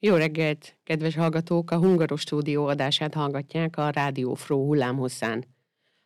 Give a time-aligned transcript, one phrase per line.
[0.00, 1.70] Jó reggelt, kedves hallgatók!
[1.70, 5.44] A Hungaros Stúdió adását hallgatják a Rádió Fró hullámhosszán.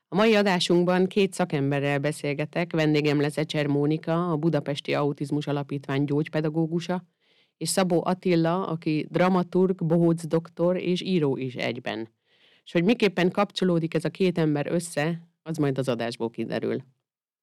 [0.08, 7.04] A mai adásunkban két szakemberrel beszélgetek, vendégem lesz Ecser Mónika, a Budapesti Autizmus Alapítvány gyógypedagógusa,
[7.56, 12.08] és Szabó Attila, aki dramaturg, bohóc doktor és író is egyben.
[12.64, 16.82] És hogy miképpen kapcsolódik ez a két ember össze, az majd az adásból kiderül.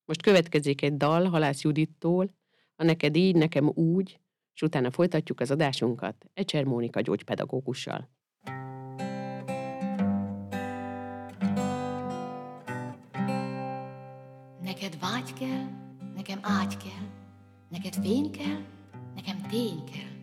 [0.05, 2.33] Most következik egy dal Halász Judittól,
[2.75, 4.19] a Neked így, nekem úgy,
[4.59, 8.09] és utána folytatjuk az adásunkat Ecser Mónika gyógypedagógussal.
[14.61, 15.65] Neked vágy kell,
[16.15, 17.07] nekem ágy kell,
[17.69, 18.61] neked fény kell,
[19.15, 20.15] nekem tény kell,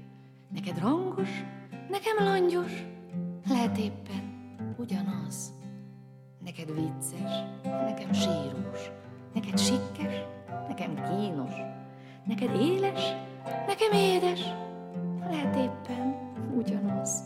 [0.48, 1.30] neked rangos,
[1.70, 2.72] nekem langyos,
[3.48, 5.52] lehet éppen ugyanaz.
[6.44, 8.90] Neked vicces, nekem sírós,
[9.34, 10.14] neked sikkes,
[10.68, 11.52] nekem kínos,
[12.24, 13.25] neked éles,
[13.66, 14.40] Nekem édes,
[15.30, 17.22] lehet éppen ugyanaz.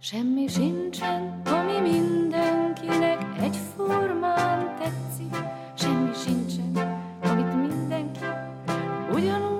[0.00, 5.36] Semmi sincsen, ami mindenkinek egyformán tetszik.
[5.74, 8.24] Semmi sincsen, amit mindenki
[9.12, 9.55] ugyanúgy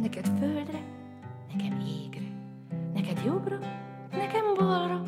[0.00, 0.80] neked földre,
[1.52, 2.26] nekem égre,
[2.94, 3.58] neked jobbra,
[4.10, 5.02] nekem balra,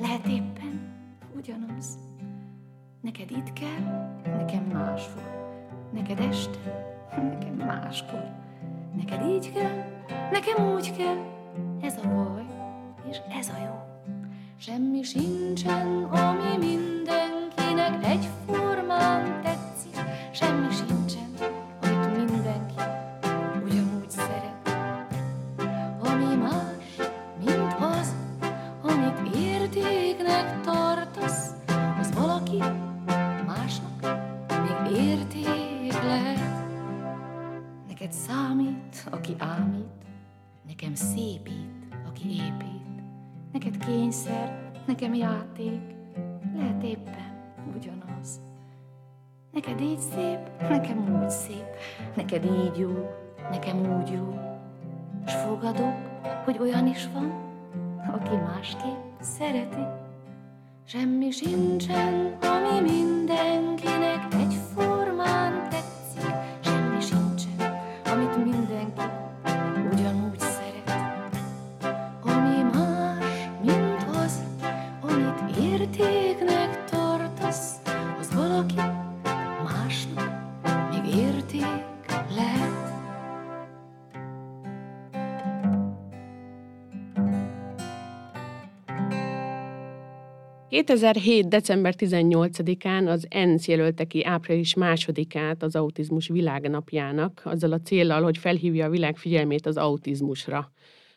[0.00, 0.94] lehet éppen
[1.36, 1.98] ugyanaz.
[3.00, 5.22] Neked itt kell, nekem máshol,
[5.92, 6.58] neked este,
[7.14, 8.30] nekem máskor,
[8.96, 9.84] neked így kell,
[10.30, 11.16] nekem úgy kell,
[11.80, 12.46] ez a baj,
[13.10, 13.80] és ez a jó.
[14.56, 19.61] Semmi sincsen, ami mindenkinek egyformán tetszik,
[49.66, 51.66] Neked így szép, nekem úgy szép,
[52.14, 53.10] neked így jó,
[53.50, 54.38] nekem úgy jó.
[55.26, 55.94] S fogadok,
[56.44, 57.32] hogy olyan is van,
[58.12, 59.86] aki másképp szereti.
[60.84, 64.34] Semmi sincsen, ami mindenkinek
[90.72, 91.44] ...2007.
[91.48, 98.38] december 18-án az ENSZ jelölte ki április másodikát az autizmus világnapjának, azzal a céllal, hogy
[98.38, 100.72] felhívja a világ figyelmét az autizmusra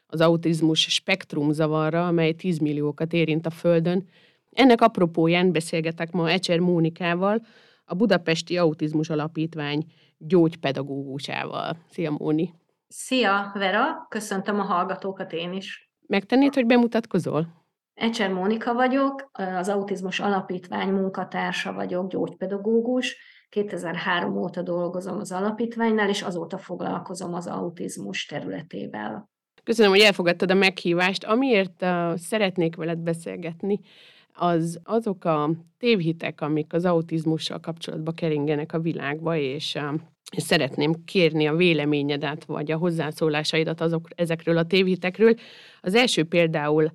[0.08, 4.08] az autizmus spektrum zavarra, amely 10 milliókat érint a Földön,
[4.52, 7.46] ennek apropóján beszélgetek ma Ecser Mónikával,
[7.86, 9.86] a Budapesti Autizmus Alapítvány
[10.18, 11.78] gyógypedagógusával.
[11.92, 12.54] Szia, Móni!
[12.88, 14.08] Szia, Vera!
[14.10, 15.90] Köszöntöm a hallgatókat én is.
[16.08, 17.65] Megtennéd, hogy bemutatkozol?
[17.96, 23.18] Ecser Mónika vagyok, az Autizmus Alapítvány munkatársa vagyok, gyógypedagógus.
[23.50, 29.30] 2003 óta dolgozom az alapítványnál, és azóta foglalkozom az autizmus területével.
[29.64, 31.24] Köszönöm, hogy elfogadtad a meghívást.
[31.24, 33.80] Amiért uh, szeretnék veled beszélgetni,
[34.34, 39.78] az azok a tévhitek, amik az autizmussal kapcsolatban keringenek a világba, és,
[40.36, 45.34] és szeretném kérni a véleményedet, vagy a hozzászólásaidat azok, ezekről a tévhitekről.
[45.82, 46.92] Az első például,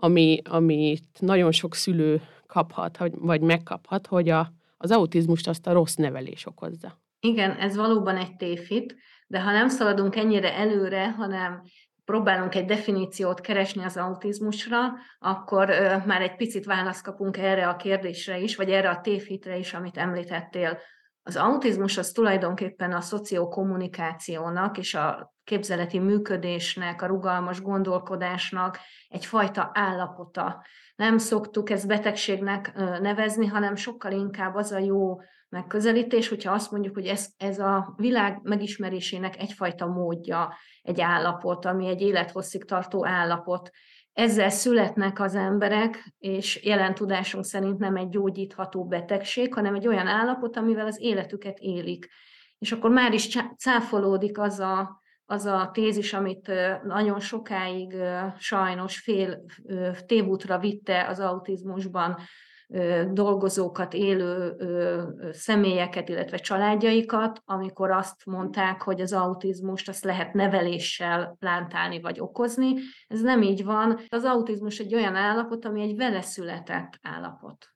[0.00, 5.94] ami, amit nagyon sok szülő kaphat, vagy megkaphat, hogy a, az autizmust azt a rossz
[5.94, 6.98] nevelés okozza.
[7.20, 8.96] Igen, ez valóban egy tévhit,
[9.26, 11.62] de ha nem szaladunk ennyire előre, hanem
[12.04, 14.78] próbálunk egy definíciót keresni az autizmusra,
[15.18, 15.68] akkor
[16.06, 19.96] már egy picit választ kapunk erre a kérdésre is, vagy erre a tévhitre is, amit
[19.96, 20.78] említettél.
[21.22, 30.64] Az autizmus az tulajdonképpen a szociokommunikációnak és a képzeleti működésnek, a rugalmas gondolkodásnak egyfajta állapota.
[30.96, 36.94] Nem szoktuk ezt betegségnek nevezni, hanem sokkal inkább az a jó megközelítés, hogyha azt mondjuk,
[36.94, 43.70] hogy ez, ez a világ megismerésének egyfajta módja, egy állapot, ami egy élethosszig tartó állapot.
[44.12, 50.06] Ezzel születnek az emberek, és jelen tudásunk szerint nem egy gyógyítható betegség, hanem egy olyan
[50.06, 52.08] állapot, amivel az életüket élik.
[52.58, 55.00] És akkor már is cáfolódik az a,
[55.30, 56.52] az a tézis, amit
[56.84, 57.94] nagyon sokáig
[58.38, 59.44] sajnos fél
[60.06, 62.16] tévútra vitte az autizmusban
[63.10, 64.56] dolgozókat, élő
[65.32, 72.74] személyeket, illetve családjaikat, amikor azt mondták, hogy az autizmust azt lehet neveléssel plántálni vagy okozni.
[73.08, 73.98] Ez nem így van.
[74.08, 77.66] Az autizmus egy olyan állapot, ami egy vele született állapot.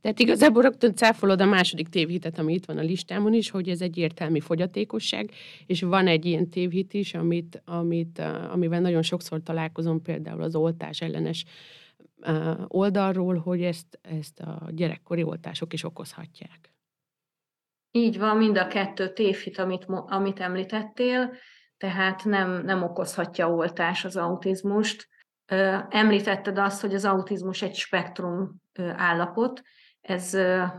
[0.00, 3.80] Tehát igazából rögtön cáfolod a második tévhitet, ami itt van a listámon is, hogy ez
[3.80, 5.30] egy értelmi fogyatékosság,
[5.66, 8.18] és van egy ilyen tévhit is, amit, amit,
[8.50, 11.44] amivel nagyon sokszor találkozom, például az oltás ellenes
[12.66, 16.74] oldalról, hogy ezt, ezt a gyerekkori oltások is okozhatják.
[17.90, 21.32] Így van, mind a kettő tévhit, amit, amit említettél,
[21.76, 25.08] tehát nem, nem okozhatja oltás az autizmust.
[25.88, 28.62] Említetted azt, hogy az autizmus egy spektrum
[28.96, 29.62] állapot,
[30.00, 30.36] ez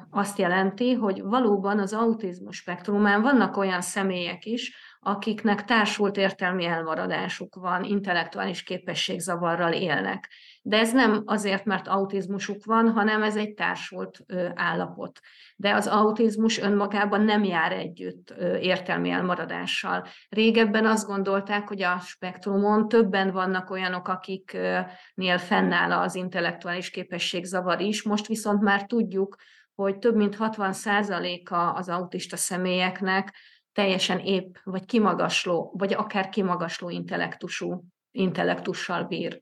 [0.09, 7.56] azt jelenti, hogy valóban az autizmus spektrumán vannak olyan személyek is, akiknek társult értelmi elmaradásuk
[7.56, 10.29] van, intellektuális képességzavarral élnek.
[10.63, 14.19] De ez nem azért, mert autizmusuk van, hanem ez egy társult
[14.53, 15.19] állapot.
[15.55, 20.07] De az autizmus önmagában nem jár együtt értelmi elmaradással.
[20.29, 28.03] Régebben azt gondolták, hogy a spektrumon többen vannak olyanok, akiknél fennáll az intellektuális képességzavar is,
[28.03, 29.35] most viszont már tudjuk,
[29.75, 33.35] hogy több mint 60%-a az autista személyeknek
[33.73, 39.41] teljesen épp, vagy kimagasló, vagy akár kimagasló intellektusú, intellektussal bír.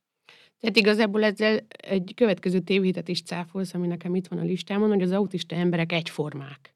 [0.60, 5.02] Tehát igazából ezzel egy következő tévhitet is cáfolsz, ami nekem itt van a listámon, hogy
[5.02, 6.74] az autista emberek egyformák.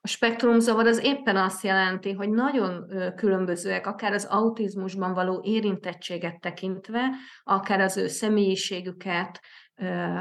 [0.00, 2.86] A spektrumzavar az éppen azt jelenti, hogy nagyon
[3.16, 7.10] különbözőek, akár az autizmusban való érintettséget tekintve,
[7.44, 9.40] akár az ő személyiségüket,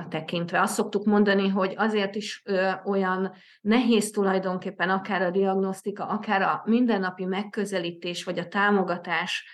[0.10, 0.62] tekintve.
[0.62, 2.44] Azt szoktuk mondani, hogy azért is
[2.86, 9.46] olyan nehéz tulajdonképpen akár a diagnosztika, akár a mindennapi megközelítés, vagy a támogatás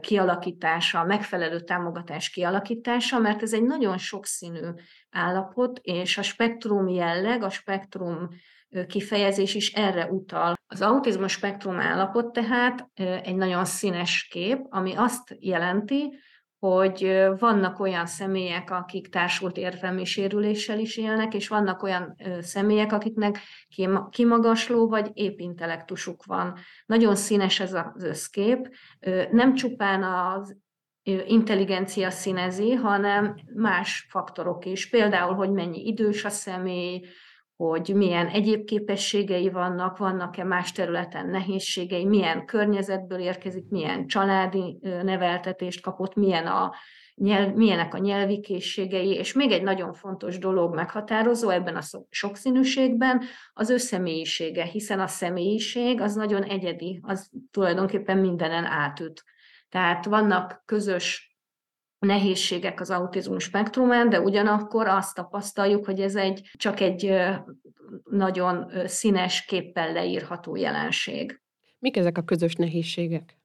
[0.00, 4.68] kialakítása, megfelelő támogatás kialakítása, mert ez egy nagyon sokszínű
[5.10, 8.28] állapot, és a spektrum jelleg, a spektrum
[8.86, 10.54] kifejezés is erre utal.
[10.66, 12.90] Az autizmus spektrum állapot tehát
[13.22, 16.18] egy nagyon színes kép, ami azt jelenti,
[16.66, 23.38] hogy vannak olyan személyek, akik társult értelmi sérüléssel is élnek, és vannak olyan személyek, akiknek
[24.10, 26.58] kimagasló vagy épp intellektusuk van.
[26.86, 28.68] Nagyon színes ez az összkép.
[29.30, 30.56] Nem csupán az
[31.26, 34.88] intelligencia színezi, hanem más faktorok is.
[34.88, 37.06] Például, hogy mennyi idős a személy,
[37.68, 45.82] hogy milyen egyéb képességei vannak, vannak-e más területen nehézségei, milyen környezetből érkezik, milyen családi neveltetést
[45.82, 46.72] kapott, milyen a
[47.14, 53.22] nyelv, milyenek a nyelvi készségei, és még egy nagyon fontos dolog meghatározó ebben a sokszínűségben,
[53.52, 59.24] az ő személyisége, hiszen a személyiség az nagyon egyedi, az tulajdonképpen mindenen átüt.
[59.68, 61.31] Tehát vannak közös
[62.06, 67.14] nehézségek az autizmus spektrumán, de ugyanakkor azt tapasztaljuk, hogy ez egy csak egy
[68.04, 71.42] nagyon színes képpel leírható jelenség.
[71.78, 73.38] Mik ezek a közös nehézségek?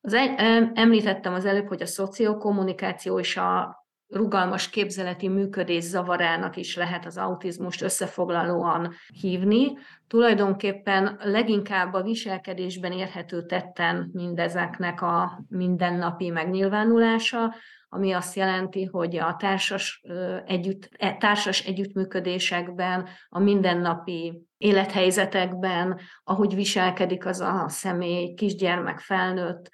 [0.00, 0.34] Az egy,
[0.74, 7.16] említettem az előbb, hogy a szociokommunikáció és a rugalmas képzeleti működés zavarának is lehet az
[7.16, 9.72] autizmust összefoglalóan hívni.
[10.06, 17.54] Tulajdonképpen leginkább a viselkedésben érhető tetten mindezeknek a mindennapi megnyilvánulása,
[17.88, 20.02] ami azt jelenti, hogy a társas,
[20.46, 29.70] együtt, e, társas együttműködésekben, a mindennapi élethelyzetekben, ahogy viselkedik az a személy, kisgyermek, felnőtt,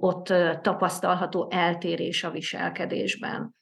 [0.00, 3.58] ott tapasztalható eltérés a viselkedésben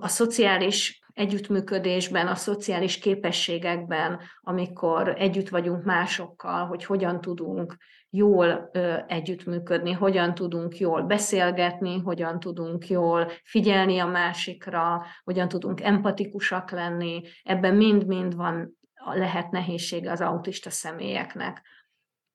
[0.00, 7.76] a szociális együttműködésben, a szociális képességekben, amikor együtt vagyunk másokkal, hogy hogyan tudunk
[8.10, 8.70] jól
[9.06, 17.22] együttműködni, hogyan tudunk jól beszélgetni, hogyan tudunk jól figyelni a másikra, hogyan tudunk empatikusak lenni,
[17.42, 18.76] ebben mind-mind van
[19.14, 21.62] lehet nehézsége az autista személyeknek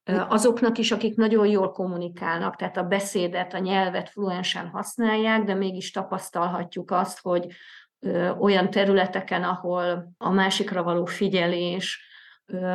[0.06, 5.92] azoknak is, akik nagyon jól kommunikálnak, tehát a beszédet, a nyelvet fluensen használják, de mégis
[5.92, 7.48] tapasztalhatjuk azt, hogy
[8.40, 12.10] olyan területeken, ahol a másikra való figyelés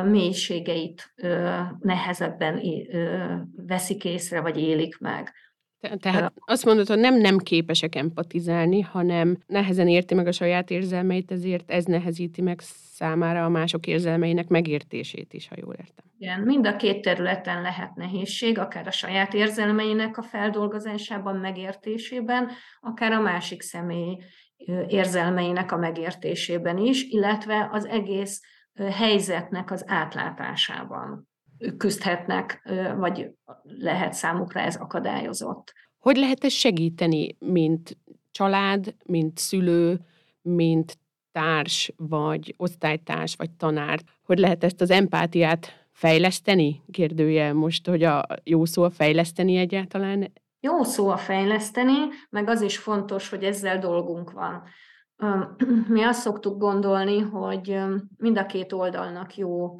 [0.05, 1.13] mélységeit
[1.79, 2.61] nehezebben
[3.55, 5.33] veszik észre, vagy élik meg.
[5.79, 11.31] Tehát azt mondod, hogy nem nem képesek empatizálni, hanem nehezen érti meg a saját érzelmeit,
[11.31, 12.59] ezért ez nehezíti meg
[12.93, 16.05] számára a mások érzelmeinek megértését is, ha jól értem.
[16.17, 23.11] Igen, mind a két területen lehet nehézség, akár a saját érzelmeinek a feldolgozásában, megértésében, akár
[23.11, 24.17] a másik személy
[24.87, 28.41] érzelmeinek a megértésében is, illetve az egész
[28.91, 31.27] helyzetnek az átlátásában.
[31.77, 33.31] Küzdhetnek, vagy
[33.63, 35.73] lehet számukra ez akadályozott.
[35.99, 37.97] Hogy lehet ezt segíteni, mint
[38.31, 39.99] család, mint szülő,
[40.41, 40.97] mint
[41.31, 43.99] társ, vagy osztálytárs, vagy tanár?
[44.25, 46.83] Hogy lehet ezt az empátiát fejleszteni?
[46.91, 50.31] Kérdője most, hogy a jó szó a fejleszteni egyáltalán?
[50.59, 51.95] Jó szó a fejleszteni,
[52.29, 54.63] meg az is fontos, hogy ezzel dolgunk van.
[55.95, 57.79] Mi azt szoktuk gondolni, hogy
[58.17, 59.75] mind a két oldalnak jó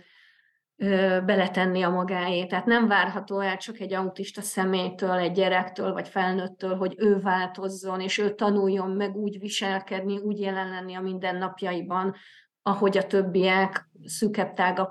[1.25, 2.47] beletenni a magáét.
[2.47, 8.01] Tehát nem várható el csak egy autista szemétől, egy gyerektől vagy felnőttől, hogy ő változzon,
[8.01, 12.15] és ő tanuljon meg úgy viselkedni, úgy jelen lenni a mindennapjaiban,
[12.61, 14.89] ahogy a többiek szűkebb, tágabb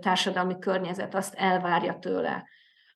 [0.00, 2.48] társadalmi környezet azt elvárja tőle.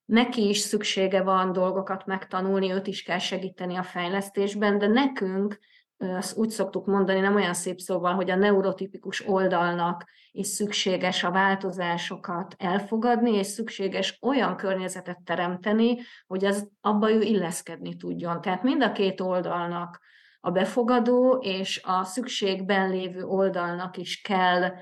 [0.05, 5.59] Neki is szüksége van dolgokat megtanulni, őt is kell segíteni a fejlesztésben, de nekünk
[5.99, 11.31] azt úgy szoktuk mondani, nem olyan szép szóval, hogy a neurotipikus oldalnak is szükséges a
[11.31, 18.41] változásokat elfogadni, és szükséges olyan környezetet teremteni, hogy az abba ő illeszkedni tudjon.
[18.41, 20.01] Tehát mind a két oldalnak
[20.41, 24.73] a befogadó és a szükségben lévő oldalnak is kell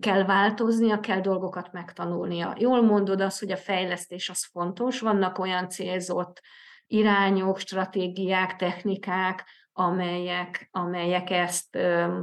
[0.00, 2.54] kell változnia, kell dolgokat megtanulnia.
[2.58, 6.40] Jól mondod azt, hogy a fejlesztés az fontos, vannak olyan célzott
[6.86, 9.44] irányok, stratégiák, technikák,
[9.78, 11.76] amelyek, amelyek ezt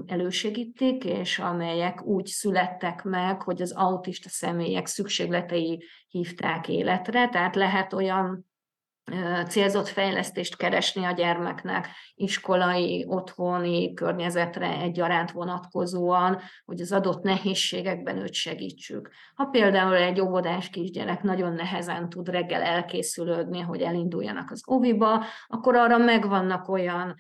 [0.06, 7.30] elősegítik, és amelyek úgy születtek meg, hogy az autista személyek szükségletei hívták életre.
[7.30, 8.46] Tehát lehet olyan
[9.48, 18.34] célzott fejlesztést keresni a gyermeknek iskolai, otthoni környezetre egyaránt vonatkozóan, hogy az adott nehézségekben őt
[18.34, 19.10] segítsük.
[19.36, 25.76] Ha például egy óvodás kisgyerek nagyon nehezen tud reggel elkészülődni, hogy elinduljanak az oviba, akkor
[25.76, 27.16] arra megvannak olyan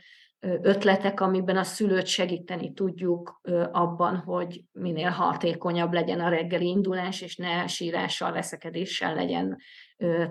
[0.61, 7.35] ötletek, amiben a szülőt segíteni tudjuk abban, hogy minél hatékonyabb legyen a reggeli indulás, és
[7.35, 9.57] ne sírással, veszekedéssel legyen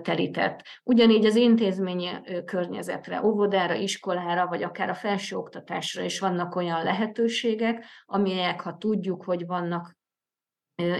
[0.01, 0.61] terített.
[0.83, 2.09] Ugyanígy az intézményi
[2.45, 9.45] környezetre, óvodára, iskolára, vagy akár a felsőoktatásra is vannak olyan lehetőségek, amelyek, ha tudjuk, hogy
[9.45, 9.97] vannak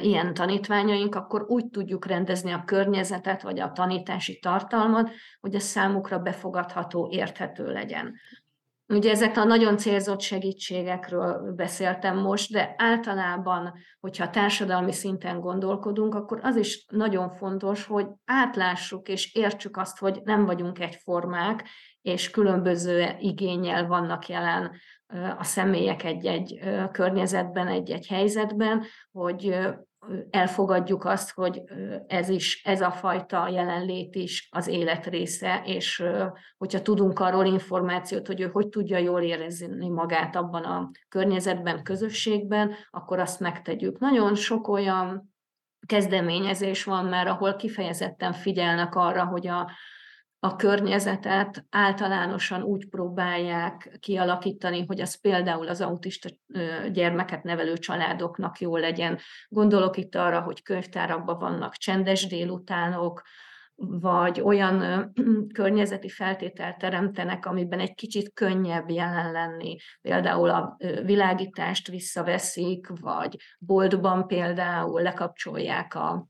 [0.01, 6.19] ilyen tanítványaink, akkor úgy tudjuk rendezni a környezetet, vagy a tanítási tartalmat, hogy ez számukra
[6.19, 8.13] befogadható, érthető legyen.
[8.87, 16.39] Ugye ezek a nagyon célzott segítségekről beszéltem most, de általában, hogyha társadalmi szinten gondolkodunk, akkor
[16.43, 21.67] az is nagyon fontos, hogy átlássuk és értsük azt, hogy nem vagyunk egyformák,
[22.01, 24.71] és különböző igényel vannak jelen
[25.37, 26.59] a személyek egy-egy
[26.91, 29.57] környezetben, egy-egy helyzetben, hogy
[30.29, 31.61] elfogadjuk azt, hogy
[32.07, 36.03] ez is, ez a fajta jelenlét is az élet része, és
[36.57, 42.75] hogyha tudunk arról információt, hogy ő hogy tudja jól érezni magát abban a környezetben, közösségben,
[42.91, 43.99] akkor azt megtegyük.
[43.99, 45.33] Nagyon sok olyan
[45.85, 49.71] kezdeményezés van már, ahol kifejezetten figyelnek arra, hogy a,
[50.45, 56.29] a környezetet általánosan úgy próbálják kialakítani, hogy az például az autista
[56.91, 59.19] gyermeket nevelő családoknak jó legyen.
[59.49, 63.21] Gondolok itt arra, hogy könyvtárakban vannak csendes délutánok,
[63.75, 65.11] vagy olyan
[65.53, 69.75] környezeti feltételt teremtenek, amiben egy kicsit könnyebb jelen lenni.
[70.01, 76.27] Például a világítást visszaveszik, vagy boltban például lekapcsolják a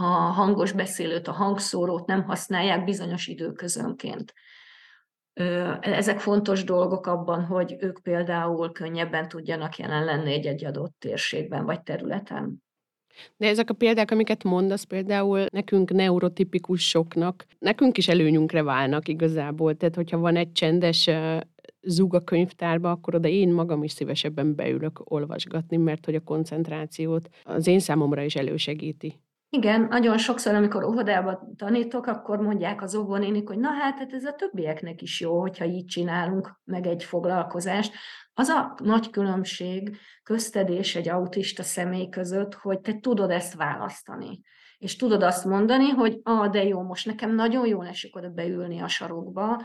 [0.00, 4.34] a hangos beszélőt, a hangszórót nem használják bizonyos időközönként.
[5.80, 11.82] Ezek fontos dolgok abban, hogy ők például könnyebben tudjanak jelen lenni egy-egy adott térségben vagy
[11.82, 12.62] területen.
[13.36, 19.76] De ezek a példák, amiket mondasz, például nekünk neurotipikusoknak, nekünk is előnyünkre válnak igazából.
[19.76, 21.10] Tehát, hogyha van egy csendes
[21.82, 27.28] zúg a könyvtárba, akkor oda én magam is szívesebben beülök olvasgatni, mert hogy a koncentrációt
[27.44, 29.20] az én számomra is elősegíti.
[29.52, 34.24] Igen, nagyon sokszor, amikor óvodába tanítok, akkor mondják az óvónénik, hogy na hát, hát ez
[34.24, 37.94] a többieknek is jó, hogyha így csinálunk meg egy foglalkozást.
[38.34, 44.40] Az a nagy különbség közted és egy autista személy között, hogy te tudod ezt választani.
[44.78, 48.80] És tudod azt mondani, hogy ah, de jó, most nekem nagyon jól esik oda beülni
[48.80, 49.62] a sarokba,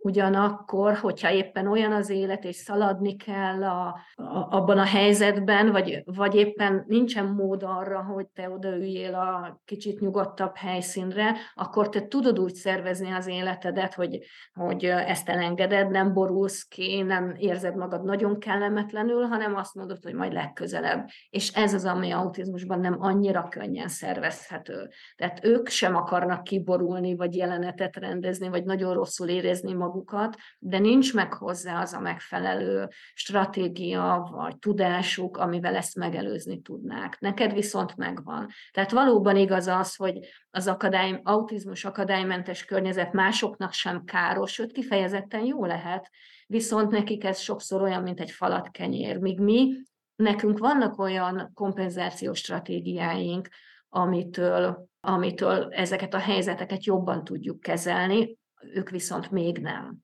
[0.00, 6.02] Ugyanakkor, hogyha éppen olyan az élet, és szaladni kell a, a, abban a helyzetben, vagy,
[6.04, 12.38] vagy éppen nincsen mód arra, hogy te odaüljél a kicsit nyugodtabb helyszínre, akkor te tudod
[12.38, 14.18] úgy szervezni az életedet, hogy,
[14.52, 20.14] hogy ezt elengeded, nem borulsz ki, nem érzed magad nagyon kellemetlenül, hanem azt mondod, hogy
[20.14, 21.06] majd legközelebb.
[21.30, 24.88] És ez az, ami autizmusban nem annyira könnyen szervezhető.
[25.16, 30.78] Tehát ők sem akarnak kiborulni, vagy jelenetet rendezni, vagy nagyon rosszul érezni magukat, magukat, de
[30.78, 37.18] nincs meg hozzá az a megfelelő stratégia vagy tudásuk, amivel ezt megelőzni tudnák.
[37.20, 38.48] Neked viszont megvan.
[38.70, 40.18] Tehát valóban igaz az, hogy
[40.50, 46.10] az akadály, autizmus akadálymentes környezet másoknak sem káros, sőt kifejezetten jó lehet,
[46.46, 49.74] viszont nekik ez sokszor olyan, mint egy falat kenyér, míg mi,
[50.16, 53.48] nekünk vannak olyan kompenzációs stratégiáink,
[53.88, 58.38] amitől, amitől ezeket a helyzeteket jobban tudjuk kezelni,
[58.74, 59.98] ők viszont még nem.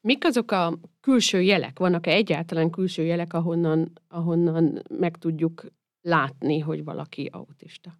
[0.00, 1.78] Mik azok a külső jelek?
[1.78, 5.64] Vannak-e egyáltalán külső jelek, ahonnan, ahonnan meg tudjuk
[6.00, 7.92] látni, hogy valaki autista?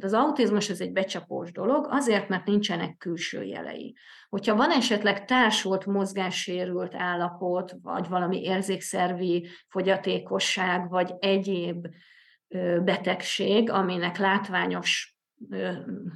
[0.00, 3.96] Az autizmus ez egy becsapós dolog, azért, mert nincsenek külső jelei.
[4.28, 11.86] Hogyha van esetleg társult mozgássérült állapot, vagy valami érzékszervi fogyatékosság, vagy egyéb
[12.84, 15.17] betegség, aminek látványos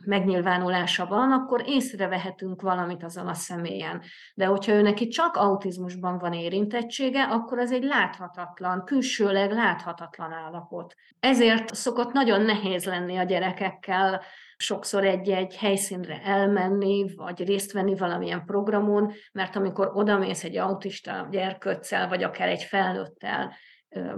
[0.04, 4.02] megnyilvánulása van, akkor észrevehetünk valamit azon a személyen.
[4.34, 10.94] De hogyha ő neki csak autizmusban van érintettsége, akkor az egy láthatatlan, külsőleg láthatatlan állapot.
[11.20, 14.22] Ezért szokott nagyon nehéz lenni a gyerekekkel
[14.56, 22.08] sokszor egy-egy helyszínre elmenni, vagy részt venni valamilyen programon, mert amikor odamész egy autista gyerkőccel,
[22.08, 23.52] vagy akár egy felnőttel,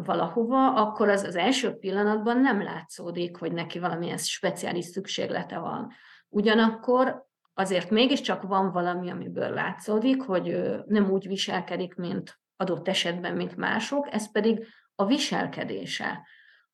[0.04, 5.92] valahova, akkor az az első pillanatban nem látszódik, hogy neki valamilyen speciális szükséglete van.
[6.28, 13.56] Ugyanakkor azért mégiscsak van valami, amiből látszódik, hogy nem úgy viselkedik, mint adott esetben, mint
[13.56, 16.26] mások, ez pedig a viselkedése.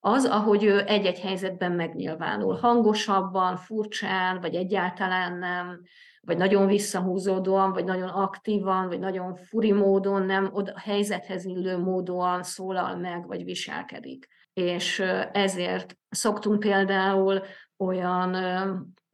[0.02, 5.80] Az, ahogy ő egy-egy helyzetben megnyilvánul, hangosabban, furcsán, vagy egyáltalán nem,
[6.20, 11.78] vagy nagyon visszahúzódóan, vagy nagyon aktívan, vagy nagyon furi módon, nem oda, a helyzethez illő
[11.78, 14.28] módon szólal meg, vagy viselkedik.
[14.52, 14.98] És
[15.32, 17.42] ezért szoktunk például
[17.76, 18.36] olyan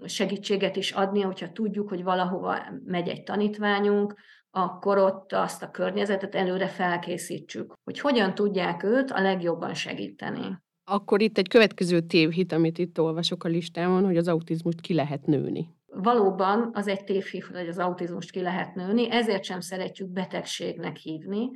[0.04, 4.14] segítséget is adni, hogyha tudjuk, hogy valahova megy egy tanítványunk,
[4.50, 10.64] akkor ott azt a környezetet előre felkészítsük, hogy hogyan tudják őt a legjobban segíteni.
[10.88, 15.26] Akkor itt egy következő tévhit, amit itt olvasok a listámon, hogy az autizmust ki lehet
[15.26, 20.96] nőni valóban az egy tévhív, hogy az autizmust ki lehet nőni, ezért sem szeretjük betegségnek
[20.96, 21.50] hívni,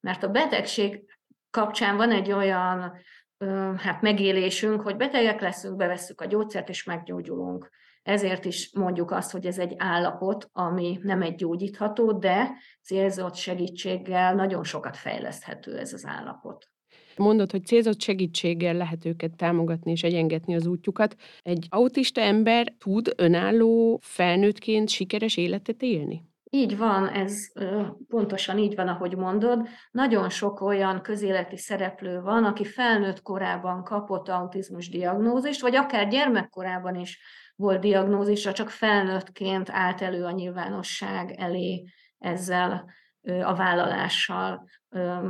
[0.00, 1.04] mert a betegség
[1.50, 2.92] kapcsán van egy olyan
[3.76, 7.70] hát megélésünk, hogy betegek leszünk, bevesszük a gyógyszert és meggyógyulunk.
[8.02, 12.50] Ezért is mondjuk azt, hogy ez egy állapot, ami nem egy gyógyítható, de
[12.82, 16.71] célzott segítséggel nagyon sokat fejleszthető ez az állapot.
[17.16, 21.16] Mondod, hogy célzott segítséggel lehet őket támogatni és egyengetni az útjukat.
[21.42, 26.30] Egy autista ember tud önálló felnőttként sikeres életet élni?
[26.54, 27.52] Így van, ez
[28.08, 29.68] pontosan így van, ahogy mondod.
[29.90, 36.94] Nagyon sok olyan közéleti szereplő van, aki felnőtt korában kapott autizmus diagnózist, vagy akár gyermekkorában
[36.94, 37.20] is
[37.56, 41.84] volt diagnózisra, csak felnőttként állt elő a nyilvánosság elé
[42.18, 42.84] ezzel
[43.22, 44.64] a vállalással.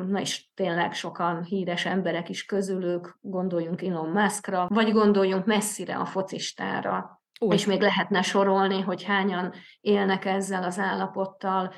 [0.09, 6.05] Na és tényleg sokan híres emberek is közülük, gondoljunk Elon Muskra, vagy gondoljunk messzire a
[6.05, 7.22] focistára.
[7.40, 7.53] Úgy.
[7.53, 11.72] És még lehetne sorolni, hogy hányan élnek ezzel az állapottal,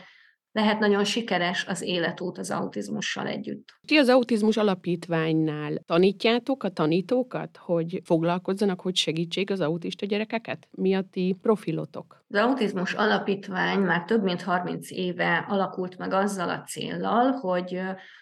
[0.54, 3.68] lehet nagyon sikeres az életút az autizmussal együtt.
[3.86, 10.68] Ti az autizmus alapítványnál tanítjátok a tanítókat, hogy foglalkozzanak, hogy segítsék az autista gyerekeket?
[10.70, 12.24] Mi a ti profilotok?
[12.28, 17.80] Az autizmus alapítvány már több mint 30 éve alakult meg azzal a céllal, hogy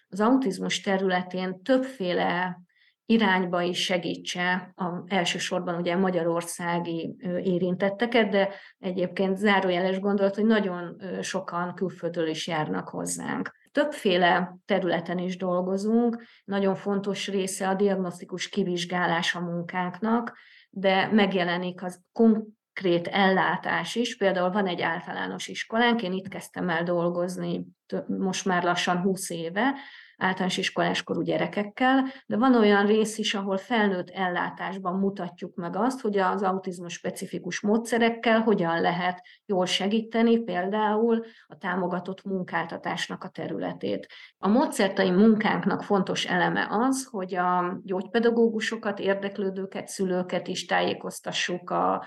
[0.09, 2.61] az autizmus területén többféle
[3.07, 11.75] irányba is segítse a, elsősorban ugye magyarországi érintetteket, de egyébként zárójeles gondolat, hogy nagyon sokan
[11.75, 13.61] külföldről is járnak hozzánk.
[13.73, 20.39] Többféle területen is dolgozunk, nagyon fontos része a diagnosztikus kivizsgálás a munkánknak,
[20.71, 24.17] de megjelenik az konkrét ellátás is.
[24.17, 27.67] Például van egy általános iskolánk, én itt kezdtem el dolgozni
[28.07, 29.75] most már lassan 20 éve,
[30.17, 36.19] általános iskoláskorú gyerekekkel, de van olyan rész is, ahol felnőtt ellátásban mutatjuk meg azt, hogy
[36.19, 44.07] az autizmus specifikus módszerekkel hogyan lehet jól segíteni például a támogatott munkáltatásnak a területét.
[44.39, 52.05] A módszertai munkánknak fontos eleme az, hogy a gyógypedagógusokat, érdeklődőket, szülőket is tájékoztassuk a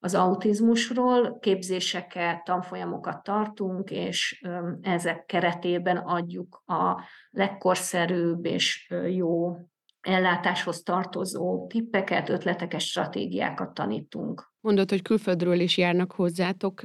[0.00, 4.44] az autizmusról, képzéseket, tanfolyamokat tartunk, és
[4.80, 9.56] ezek keretében adjuk a legkorszerűbb és jó
[10.00, 14.52] ellátáshoz tartozó tippeket, ötleteket, stratégiákat tanítunk.
[14.60, 16.82] Mondod, hogy külföldről is járnak hozzátok.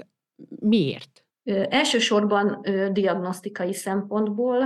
[0.60, 1.26] Miért?
[1.70, 4.64] Elsősorban diagnosztikai szempontból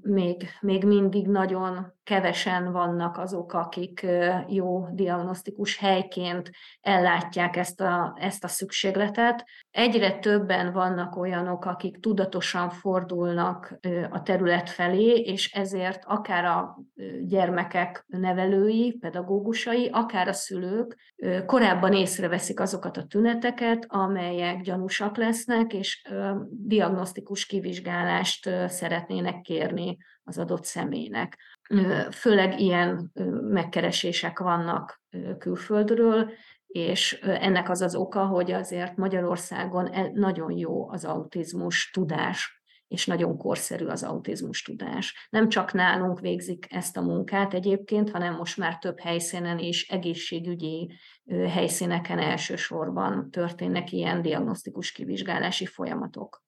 [0.00, 4.06] még, még mindig nagyon kevesen vannak azok, akik
[4.48, 9.44] jó diagnosztikus helyként ellátják ezt a, ezt a szükségletet.
[9.70, 13.78] Egyre többen vannak olyanok, akik tudatosan fordulnak
[14.10, 16.78] a terület felé, és ezért akár a
[17.20, 20.96] gyermekek nevelői, pedagógusai, akár a szülők
[21.46, 26.08] korábban észreveszik azokat a tüneteket, amelyek gyanúsak lesznek, és
[26.50, 29.96] diagnosztikus kivizsgálást szeretnének kérni
[30.28, 31.38] az adott személynek.
[32.10, 33.10] Főleg ilyen
[33.42, 35.00] megkeresések vannak
[35.38, 36.30] külföldről,
[36.66, 43.06] és ennek az az oka, hogy azért Magyarországon e, nagyon jó az autizmus tudás, és
[43.06, 45.28] nagyon korszerű az autizmus tudás.
[45.30, 50.92] Nem csak nálunk végzik ezt a munkát egyébként, hanem most már több helyszínen is, egészségügyi
[51.48, 56.45] helyszíneken elsősorban történnek ilyen diagnosztikus kivizsgálási folyamatok.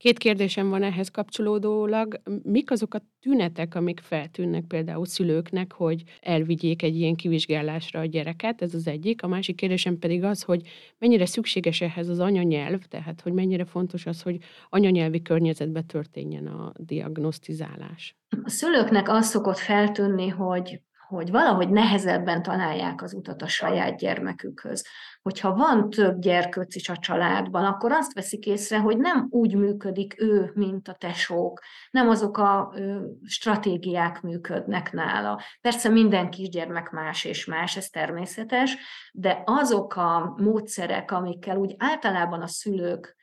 [0.00, 2.20] Két kérdésem van ehhez kapcsolódólag.
[2.42, 8.62] Mik azok a tünetek, amik feltűnnek például szülőknek, hogy elvigyék egy ilyen kivizsgálásra a gyereket?
[8.62, 9.22] Ez az egyik.
[9.22, 14.06] A másik kérdésem pedig az, hogy mennyire szükséges ehhez az anyanyelv, tehát hogy mennyire fontos
[14.06, 18.16] az, hogy anyanyelvi környezetben történjen a diagnosztizálás.
[18.42, 20.80] A szülőknek az szokott feltűnni, hogy
[21.10, 24.86] hogy valahogy nehezebben találják az utat a saját gyermekükhöz.
[25.22, 30.20] Hogyha van több gyerkőc is a családban, akkor azt veszik észre, hogy nem úgy működik
[30.20, 35.40] ő, mint a tesók, nem azok a ö, stratégiák működnek nála.
[35.60, 38.76] Persze minden kisgyermek más és más, ez természetes,
[39.12, 43.18] de azok a módszerek, amikkel úgy általában a szülők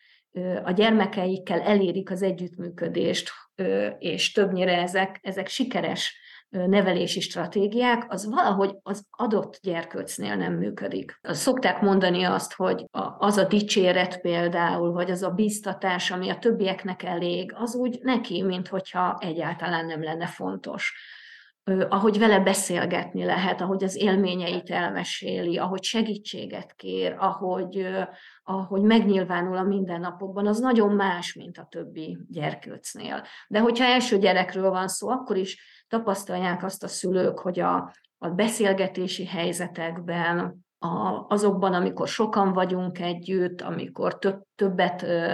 [0.64, 3.32] a gyermekeikkel elérik az együttműködést,
[4.00, 11.20] és többnyire ezek, ezek sikeres nevelési stratégiák, az valahogy az adott gyerkőcnél nem működik.
[11.22, 12.86] Szokták mondani azt, hogy
[13.18, 18.44] az a dicséret például, vagy az a biztatás, ami a többieknek elég, az úgy neki,
[18.44, 20.94] mint hogyha egyáltalán nem lenne fontos
[21.90, 27.88] ahogy vele beszélgetni lehet, ahogy az élményeit elmeséli, ahogy segítséget kér, ahogy,
[28.44, 33.24] ahogy megnyilvánul a mindennapokban, az nagyon más, mint a többi gyerkőcnél.
[33.48, 38.30] De hogyha első gyerekről van szó, akkor is tapasztalják azt a szülők, hogy a, a
[38.30, 45.34] beszélgetési helyzetekben, a, azokban, amikor sokan vagyunk együtt, amikor több, többet ö,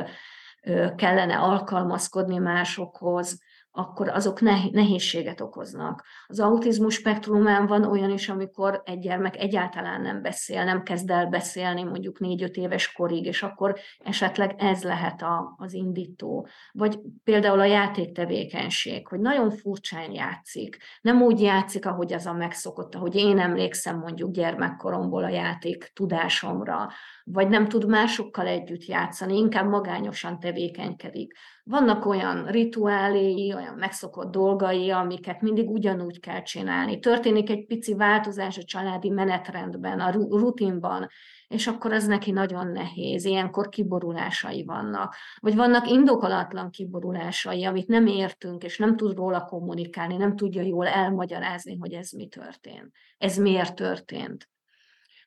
[0.64, 3.42] ö, kellene alkalmazkodni másokhoz,
[3.76, 6.04] akkor azok nehézséget okoznak.
[6.28, 11.28] Az autizmus spektrumán van olyan is, amikor egy gyermek egyáltalán nem beszél, nem kezd el
[11.28, 16.48] beszélni mondjuk négy-öt éves korig, és akkor esetleg ez lehet a, az indító.
[16.72, 20.78] Vagy például a játéktevékenység, hogy nagyon furcsán játszik.
[21.02, 26.90] Nem úgy játszik, ahogy az a megszokott, ahogy én emlékszem mondjuk gyermekkoromból a játék tudásomra,
[27.24, 31.34] vagy nem tud másokkal együtt játszani, inkább magányosan tevékenykedik.
[31.66, 37.00] Vannak olyan rituáléi, olyan megszokott dolgai, amiket mindig ugyanúgy kell csinálni.
[37.00, 41.10] Történik egy pici változás a családi menetrendben, a rutinban,
[41.48, 45.16] és akkor az neki nagyon nehéz, ilyenkor kiborulásai vannak.
[45.40, 50.88] Vagy vannak indokolatlan kiborulásai, amit nem értünk, és nem tud róla kommunikálni, nem tudja jól
[50.88, 52.92] elmagyarázni, hogy ez mi történt.
[53.18, 54.50] Ez miért történt.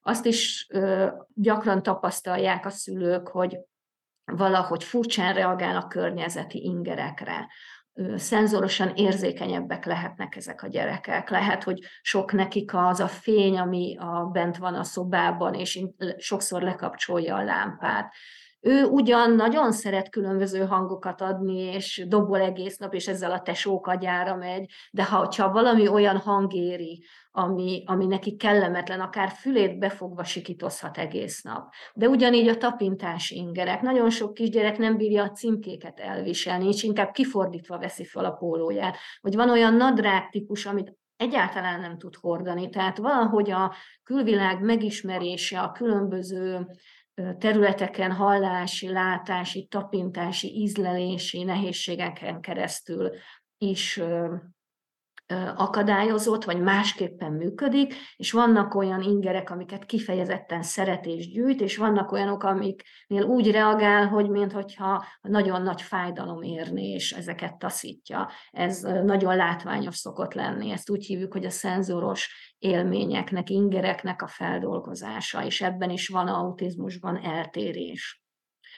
[0.02, 3.58] Azt is ö, gyakran tapasztalják a szülők, hogy
[4.32, 7.48] valahogy furcsán reagál a környezeti ingerekre,
[8.16, 11.30] szenzorosan érzékenyebbek lehetnek ezek a gyerekek.
[11.30, 15.80] Lehet, hogy sok nekik az a fény, ami a, bent van a szobában, és
[16.16, 18.14] sokszor lekapcsolja a lámpát.
[18.60, 23.86] Ő ugyan nagyon szeret különböző hangokat adni, és dobol egész nap, és ezzel a tesók
[23.86, 29.78] agyára megy, de ha, ha valami olyan hang éri, ami, ami neki kellemetlen, akár fülét
[29.78, 31.72] befogva sikítozhat egész nap.
[31.94, 33.80] De ugyanígy a tapintás ingerek.
[33.82, 38.96] Nagyon sok kisgyerek nem bírja a címkéket elviselni, és inkább kifordítva veszi fel a pólóját.
[39.20, 42.68] Vagy van olyan nadrág típus, amit egyáltalán nem tud hordani.
[42.68, 46.66] Tehát valahogy a külvilág megismerése, a különböző
[47.38, 53.10] területeken hallási, látási, tapintási, ízlelési nehézségeken keresztül
[53.58, 54.00] is
[55.56, 62.12] akadályozott, vagy másképpen működik, és vannak olyan ingerek, amiket kifejezetten szeret és gyűjt, és vannak
[62.12, 68.30] olyanok, amiknél úgy reagál, hogy mintha nagyon nagy fájdalom érni, és ezeket taszítja.
[68.50, 70.70] Ez nagyon látványos szokott lenni.
[70.70, 77.24] Ezt úgy hívjuk, hogy a szenzoros élményeknek, ingereknek a feldolgozása, és ebben is van autizmusban
[77.24, 78.25] eltérés.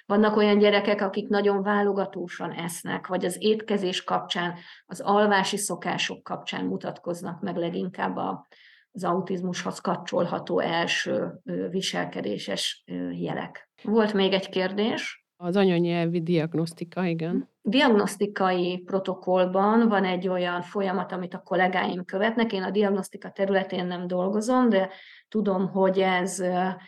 [0.09, 4.55] Vannak olyan gyerekek, akik nagyon válogatósan esznek, vagy az étkezés kapcsán,
[4.87, 8.47] az alvási szokások kapcsán mutatkoznak meg leginkább a,
[8.93, 11.41] az autizmushoz kapcsolható első
[11.71, 13.71] viselkedéses jelek.
[13.83, 15.27] Volt még egy kérdés.
[15.37, 17.49] Az anyanyelvi diagnosztika, igen.
[17.63, 22.53] diagnosztikai protokollban van egy olyan folyamat, amit a kollégáim követnek.
[22.53, 24.91] Én a diagnosztika területén nem dolgozom, de
[25.29, 26.43] tudom, hogy ez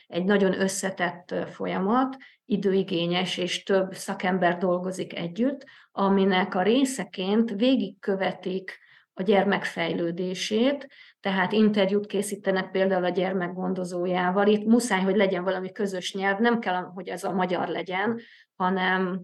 [0.07, 2.17] egy nagyon összetett folyamat,
[2.51, 8.79] időigényes, és több szakember dolgozik együtt, aminek a részeként végigkövetik
[9.15, 10.89] a gyermek fejlődését,
[11.21, 14.47] tehát interjút készítenek például a gyermek gondozójával.
[14.47, 18.21] Itt muszáj, hogy legyen valami közös nyelv, nem kell, hogy ez a magyar legyen,
[18.57, 19.21] hanem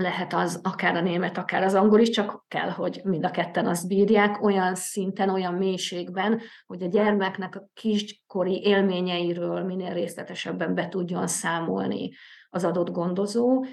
[0.00, 3.66] lehet az akár a német, akár az angol is, csak kell, hogy mind a ketten
[3.66, 10.88] azt bírják, olyan szinten, olyan mélységben, hogy a gyermeknek a kiskori élményeiről minél részletesebben be
[10.88, 12.10] tudjon számolni
[12.50, 13.64] az adott gondozó,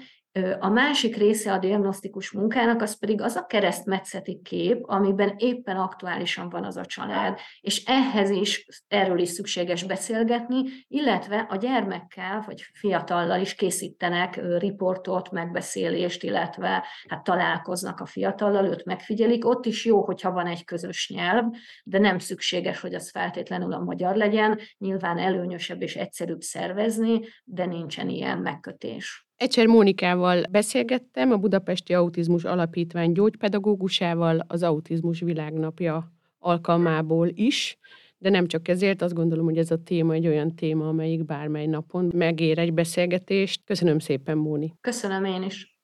[0.58, 6.48] a másik része a diagnosztikus munkának, az pedig az a keresztmetszeti kép, amiben éppen aktuálisan
[6.48, 12.62] van az a család, és ehhez is, erről is szükséges beszélgetni, illetve a gyermekkel vagy
[12.72, 19.46] fiatallal is készítenek riportot, megbeszélést, illetve hát találkoznak a fiatallal, őt megfigyelik.
[19.46, 21.44] Ott is jó, hogyha van egy közös nyelv,
[21.84, 24.58] de nem szükséges, hogy az feltétlenül a magyar legyen.
[24.78, 29.27] Nyilván előnyösebb és egyszerűbb szervezni, de nincsen ilyen megkötés.
[29.38, 37.78] Egyszer Mónikával beszélgettem, a Budapesti Autizmus Alapítvány gyógypedagógusával az Autizmus Világnapja alkalmából is,
[38.18, 41.66] de nem csak ezért, azt gondolom, hogy ez a téma egy olyan téma, amelyik bármely
[41.66, 43.64] napon megér egy beszélgetést.
[43.64, 44.74] Köszönöm szépen, Móni.
[44.80, 45.80] Köszönöm én is.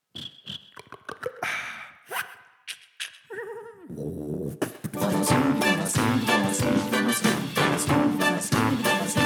[4.92, 8.18] Van az úgy, van az így, van az így, van az úgy, van az úgy,
[8.18, 9.23] van az így, van az így,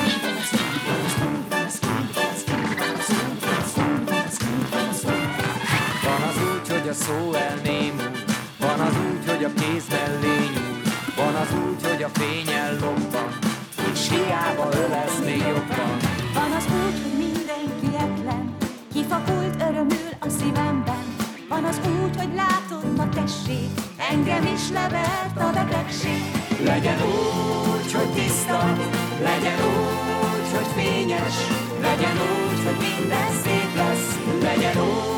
[7.09, 8.11] szó elnémul,
[8.59, 10.81] van az úgy, hogy a kéz mellé nyúl,
[11.17, 13.31] van az úgy, hogy a fény ellobban,
[13.93, 15.97] és hiába ölesz még jobban.
[16.35, 18.57] Van az úgy, hogy mindenki etlen,
[18.93, 21.05] kifakult örömül a szívemben,
[21.49, 23.71] van az úgy, hogy látod, ma tessék,
[24.11, 26.23] engem is levert a betegség.
[26.65, 28.61] Legyen úgy, hogy tiszta,
[29.23, 31.37] legyen úgy, hogy fényes,
[31.81, 34.09] legyen úgy, hogy minden szép lesz,
[34.43, 35.18] legyen úgy,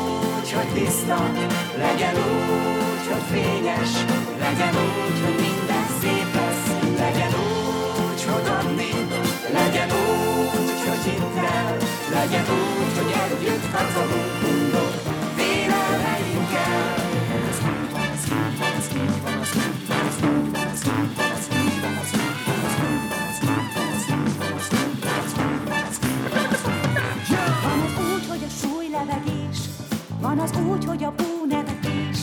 [0.53, 1.31] hogy tiszta,
[1.77, 3.91] legyen úgy, hogy fényes,
[4.39, 6.65] legyen úgy, hogy minden szép lesz,
[6.97, 8.91] legyen úgy, hogy adni,
[9.53, 11.77] legyen úgy, hogy hittel,
[12.13, 14.90] legyen úgy, hogy együtt kacagunk,
[30.43, 32.19] az úgy, hogy a bú nevetés,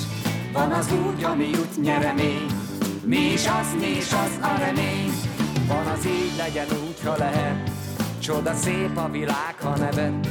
[0.53, 2.47] van az úgy, ami jut nyeremény,
[3.05, 3.17] mi.
[3.17, 5.13] Is az, mi is az a remény.
[5.69, 7.71] Van az így, legyen úgy, ha lehet,
[8.19, 10.29] csoda szép a világ, ha nevet.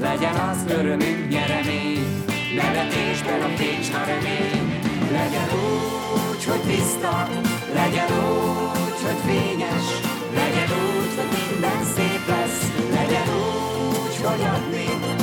[0.00, 2.24] Legyen az örömünk nyeremény,
[2.56, 4.80] nevetésben a fény, ha remény.
[5.10, 7.28] Legyen úgy, hogy tiszta,
[7.74, 9.86] legyen úgy, hogy fényes,
[10.34, 15.21] legyen úgy, hogy minden szép lesz, legyen úgy, hogy adni,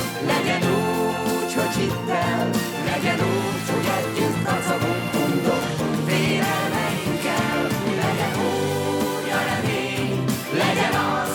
[1.60, 2.50] hogy hittel,
[2.84, 5.64] legyen úgy, hogy együtt kacagunk, mondok,
[6.06, 7.62] vélelmeinkkel,
[8.02, 10.24] legyen úgy a remény,
[10.62, 11.32] legyen az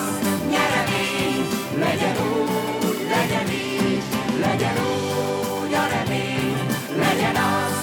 [0.52, 1.42] nyeremény,
[1.78, 4.02] legyen úgy, legyen így,
[4.40, 6.66] legyen úgy a remény,
[7.02, 7.76] legyen az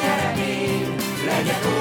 [0.00, 0.94] nyeremény,
[1.26, 1.77] legyen úgy,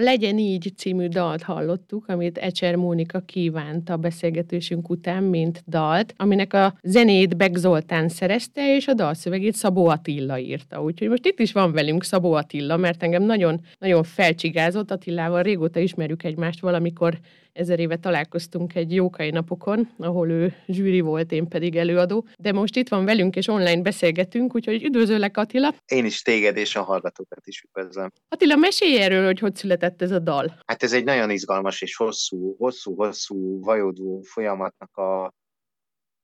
[0.00, 6.14] A Legyen így című dalt hallottuk, amit Ecser Mónika kívánt a beszélgetésünk után, mint dalt,
[6.16, 10.82] aminek a zenét Beg Zoltán szerezte, és a dalszövegét Szabó Attila írta.
[10.82, 14.90] Úgyhogy most itt is van velünk Szabó Attila, mert engem nagyon, nagyon felcsigázott.
[14.90, 17.18] Attilával régóta ismerjük egymást, valamikor
[17.52, 22.76] ezer éve találkoztunk egy jókai napokon, ahol ő zsűri volt, én pedig előadó, de most
[22.76, 25.74] itt van velünk, és online beszélgetünk, úgyhogy üdvözöllek Attila.
[25.86, 28.12] Én is téged és a hallgatókat is üdvözlöm.
[28.28, 30.60] Attila, mesélj erről, hogy hogy született ez a dal.
[30.66, 35.32] Hát ez egy nagyon izgalmas és hosszú, hosszú, hosszú, vajodó folyamatnak a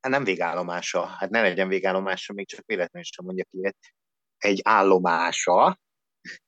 [0.00, 3.76] hát nem végállomása, hát ne legyen végállomása, még csak véletlenül sem mondjak ilyet,
[4.38, 5.78] egy állomása,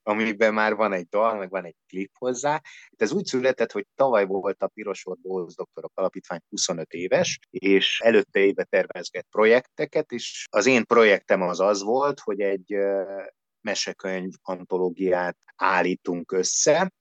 [0.02, 2.60] amiben már van egy dal, meg van egy klip hozzá.
[2.88, 8.00] Itt ez úgy született, hogy tavaly volt a Pirosor Bóz Doktorok Alapítvány 25 éves, és
[8.00, 12.76] előtte éve tervezget projekteket, és az én projektem az az volt, hogy egy
[13.60, 16.92] mesekönyv antológiát állítunk össze,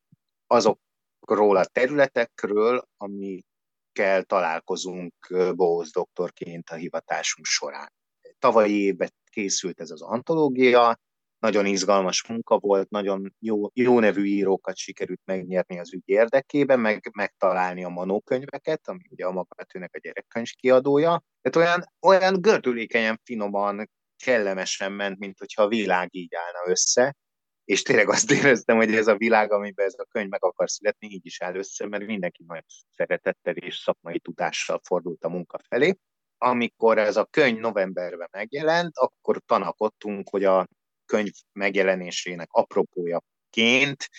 [0.47, 5.13] azokról a területekről, amikkel találkozunk
[5.55, 7.93] Bóz doktorként a hivatásunk során.
[8.39, 10.99] Tavalyi évben készült ez az antológia,
[11.39, 17.09] nagyon izgalmas munka volt, nagyon jó, jó nevű írókat sikerült megnyerni az ügy érdekében, meg
[17.13, 21.23] megtalálni a manókönyveket, ami ugye a Magatőnek a gyerekkönyv kiadója.
[21.41, 23.89] Tehát olyan, olyan gördülékenyen, finoman,
[24.23, 27.15] kellemesen ment, mint hogyha a világ így állna össze,
[27.65, 31.07] és tényleg azt éreztem, hogy ez a világ, amiben ez a könyv meg akar születni,
[31.07, 32.63] így is áll össze, mert mindenki nagy
[32.95, 35.97] szeretettel és szakmai tudással fordult a munka felé.
[36.37, 40.67] Amikor ez a könyv novemberben megjelent, akkor tanakodtunk, hogy a
[41.07, 44.09] könyv megjelenésének apropójaként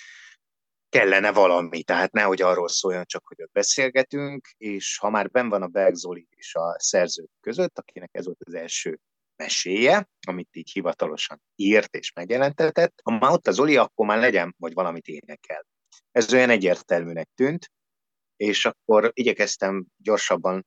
[0.88, 5.62] kellene valami, tehát nehogy arról szóljon csak, hogy ott beszélgetünk, és ha már ben van
[5.62, 8.98] a Berg Zoli és a szerzők között, akinek ez volt az első
[9.36, 14.54] meséje, amit így hivatalosan írt és megjelentetett, ha már ott az Zoli, akkor már legyen,
[14.58, 15.66] hogy valamit énekel.
[16.10, 17.70] Ez olyan egyértelműnek tűnt,
[18.36, 20.66] és akkor igyekeztem gyorsabban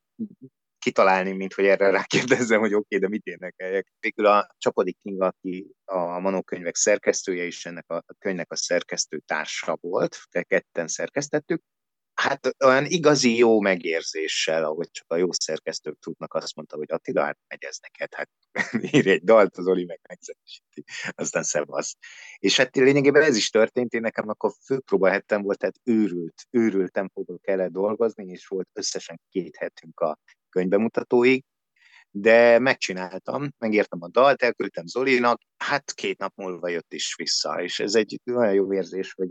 [0.82, 3.92] kitalálni, mint hogy erre rákérdezzem, hogy oké, okay, de mit énekeljek.
[4.00, 9.78] Végül a Csapodik Kinga, aki a manókönyvek szerkesztője, és ennek a könyvnek a szerkesztő társa
[9.80, 11.62] volt, de ketten szerkesztettük,
[12.22, 17.22] hát olyan igazi jó megérzéssel, ahogy csak a jó szerkesztők tudnak, azt mondta, hogy Attila,
[17.24, 18.30] hát megy ez neked, hát
[18.94, 21.96] ír egy dalt, az Oli meg megzenésíti, aztán szevasz.
[22.38, 26.92] És hát lényegében ez is történt, én nekem akkor főpróba hetem volt, tehát őrült, őrült
[26.92, 31.44] tempóból kellett dolgozni, és volt összesen két hetünk a könyvbemutatóig,
[32.10, 37.80] de megcsináltam, megértem a dalt, elküldtem Zolinak, hát két nap múlva jött is vissza, és
[37.80, 39.28] ez egy olyan jó érzés, hogy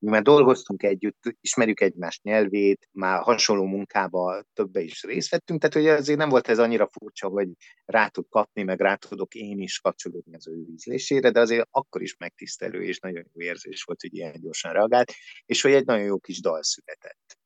[0.00, 5.74] mi már dolgoztunk együtt, ismerjük egymás nyelvét, már hasonló munkába többe is részt vettünk, tehát
[5.74, 7.48] hogy azért nem volt ez annyira furcsa, hogy
[7.84, 12.02] rá tud kapni, meg rá tudok én is kapcsolódni az ő ízlésére, de azért akkor
[12.02, 15.12] is megtisztelő és nagyon jó érzés volt, hogy ilyen gyorsan reagált,
[15.44, 17.38] és hogy egy nagyon jó kis dal született.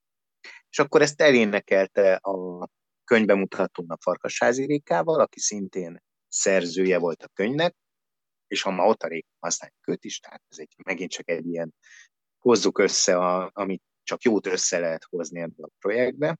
[0.71, 2.69] És akkor ezt elénekelte a
[3.05, 7.77] könyvbemutatón a Farkasházi Rékával, aki szintén szerzője volt a könyvnek,
[8.47, 11.47] és ha ma ott a Réka használjuk őt is, tehát ez egy, megint csak egy
[11.47, 11.75] ilyen
[12.45, 16.39] hozzuk össze, a, amit csak jót össze lehet hozni ebből a projektbe,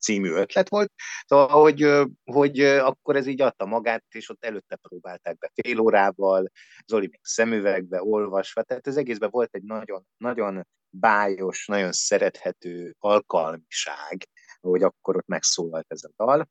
[0.00, 0.92] című ötlet volt.
[1.26, 1.88] Szóval, hogy,
[2.24, 6.50] hogy akkor ez így adta magát, és ott előtte próbálták be fél órával,
[6.86, 14.28] Zoli még szemüvegbe olvasva, tehát az egészben volt egy nagyon, nagyon bájos, nagyon szerethető alkalmiság,
[14.60, 16.48] hogy akkor ott megszólalt ez a dal.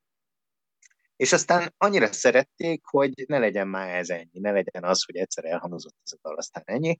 [1.15, 5.45] És aztán annyira szerették, hogy ne legyen már ez ennyi, ne legyen az, hogy egyszer
[5.45, 6.97] elhangzott ez a dal, aztán ennyi,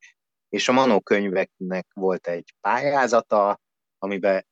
[0.56, 3.62] és a Manó könyveknek volt egy pályázata,
[3.98, 4.46] amiben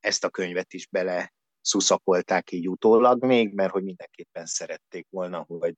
[0.00, 5.74] ezt a könyvet is bele szuszakolták így utólag még, mert hogy mindenképpen szerették volna, hogy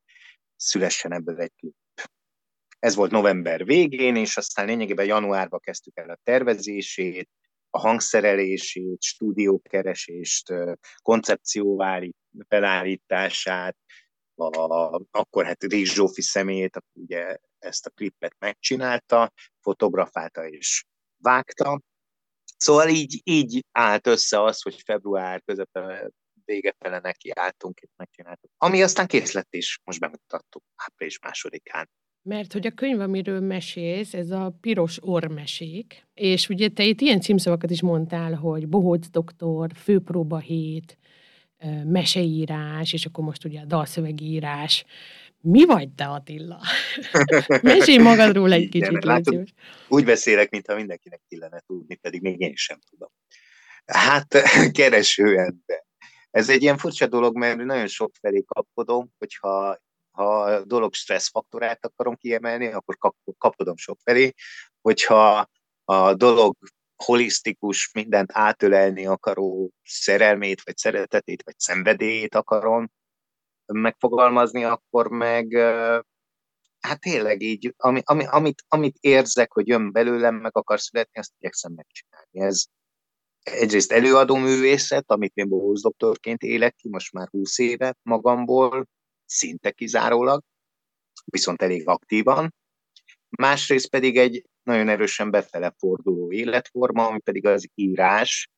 [0.56, 1.74] szülessen ebből egy klip.
[2.78, 7.28] Ez volt november végén, és aztán lényegében januárban kezdtük el a tervezését,
[7.70, 10.54] a hangszerelését, stúdiókeresést,
[11.02, 12.14] koncepcióvári
[12.48, 13.76] felállítását,
[14.34, 20.84] a, akkor hát Rizs Zsófi személyét, aki ugye ezt a klipet megcsinálta, fotografálta és
[21.22, 21.80] vágta.
[22.56, 26.10] Szóval így, így állt össze az, hogy február közepe
[26.44, 28.50] vége fele neki álltunk és megcsináltuk.
[28.56, 31.90] Ami aztán kész lett is, most bemutattuk április másodikán.
[32.22, 37.20] Mert hogy a könyv, amiről mesélsz, ez a piros ormesék, és ugye te itt ilyen
[37.20, 40.98] címszavakat is mondtál, hogy Bohóc doktor, főpróba hét,
[41.84, 44.84] meseírás, és akkor most ugye a dalszövegírás.
[45.46, 46.60] Mi vagy te, Attila?
[47.62, 49.44] Mesélj magadról egy kicsit, Igen, látod,
[49.88, 53.08] Úgy beszélek, mintha mindenkinek kellene tudni, pedig még én sem tudom.
[53.86, 54.42] Hát,
[54.78, 55.84] kereső ember.
[56.30, 59.78] Ez egy ilyen furcsa dolog, mert nagyon sok felé kapkodom, hogyha
[60.10, 64.32] ha a dolog stresszfaktorát akarom kiemelni, akkor kap, kapkodom sok felé,
[64.80, 65.48] hogyha
[65.84, 66.56] a dolog
[66.96, 72.90] holisztikus, mindent átölelni akaró szerelmét, vagy szeretetét, vagy szenvedélyét akarom
[73.66, 75.56] megfogalmazni, akkor meg
[76.84, 81.32] hát tényleg így, ami, ami, amit, amit érzek, hogy jön belőlem, meg akar születni, azt
[81.38, 82.40] igyekszem megcsinálni.
[82.40, 82.64] Ez
[83.42, 88.86] egyrészt előadó művészet, amit én Bohóz doktorként élek ki, most már 20 éve magamból,
[89.24, 90.42] szinte kizárólag,
[91.24, 92.54] viszont elég aktívan.
[93.28, 98.48] Másrészt pedig egy nagyon erősen befele forduló életforma, ami pedig az írás,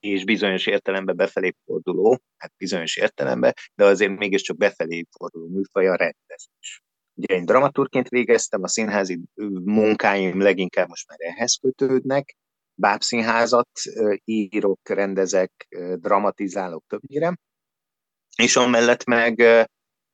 [0.00, 5.96] és bizonyos értelemben befelé forduló, hát bizonyos értelemben, de azért mégiscsak befelé forduló műfaj a
[5.96, 6.82] rendezés.
[7.14, 9.20] Ugye én dramaturként végeztem, a színházi
[9.64, 12.36] munkáim leginkább most már ehhez kötődnek,
[12.74, 13.68] bábszínházat
[14.24, 17.38] írok, rendezek, dramatizálok többnyire,
[18.36, 19.40] és amellett meg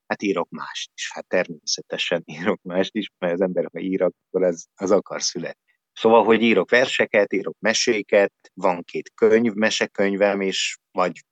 [0.06, 1.10] hát írok mást is.
[1.12, 5.69] Hát természetesen írok mást is, mert az ember, ha ír, akkor az, az akar születni.
[6.00, 11.24] Szóval, hogy írok verseket, írok meséket, van két könyv, mesekönyvem, és vagy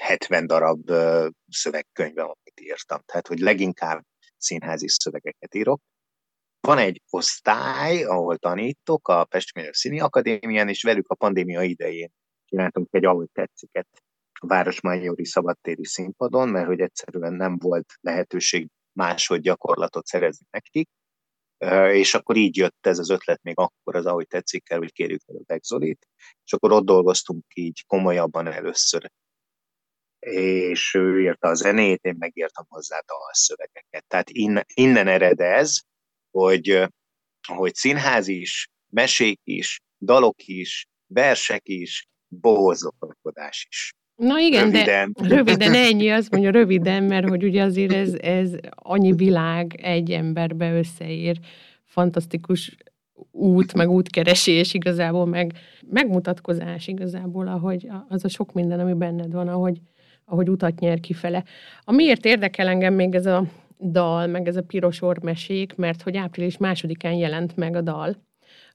[0.00, 0.90] 70 darab
[1.48, 3.00] szövegkönyvem, amit írtam.
[3.06, 4.04] Tehát, hogy leginkább
[4.36, 5.80] színházi szövegeket írok.
[6.60, 12.12] Van egy osztály, ahol tanítok, a Pesti Megyek Színi Akadémián, és velük a pandémia idején
[12.44, 13.88] csináltunk egy ahogy tetsziket
[14.32, 20.88] a Városmajori Szabadtéri színpadon, mert hogy egyszerűen nem volt lehetőség máshogy gyakorlatot szerezni nekik,
[21.92, 25.20] és akkor így jött ez az ötlet még akkor az, ahogy tetszik el, hogy kérjük
[25.26, 26.08] el a Begzolit,
[26.44, 29.10] és akkor ott dolgoztunk így komolyabban először.
[30.18, 34.04] És ő írta a zenét, én megírtam hozzá a szövegeket.
[34.06, 35.78] Tehát innen, innen ered ez,
[36.30, 36.84] hogy,
[37.48, 43.92] hogy színház is, mesék is, dalok is, versek is, bohózlokodás is.
[44.22, 45.12] Na igen, röviden.
[45.20, 50.10] de röviden ennyi, azt mondja röviden, mert hogy ugye azért ez, ez annyi világ egy
[50.10, 51.38] emberbe összeér,
[51.84, 52.76] fantasztikus
[53.30, 55.52] út, meg útkeresés igazából, meg
[55.90, 59.80] megmutatkozás igazából, ahogy az a sok minden, ami benned van, ahogy,
[60.24, 61.44] ahogy utat nyer kifele.
[61.84, 63.44] Amiért érdekel engem még ez a
[63.80, 68.16] dal, meg ez a piros ormesék, mert hogy április másodikán jelent meg a dal,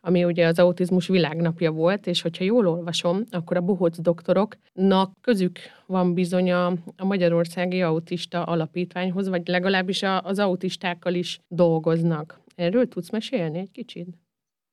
[0.08, 5.60] ami ugye az autizmus világnapja volt, és hogyha jól olvasom, akkor a bohóc doktoroknak közük
[5.86, 12.40] van bizony a, Magyarországi Autista Alapítványhoz, vagy legalábbis a, az autistákkal is dolgoznak.
[12.56, 14.08] Erről tudsz mesélni egy kicsit?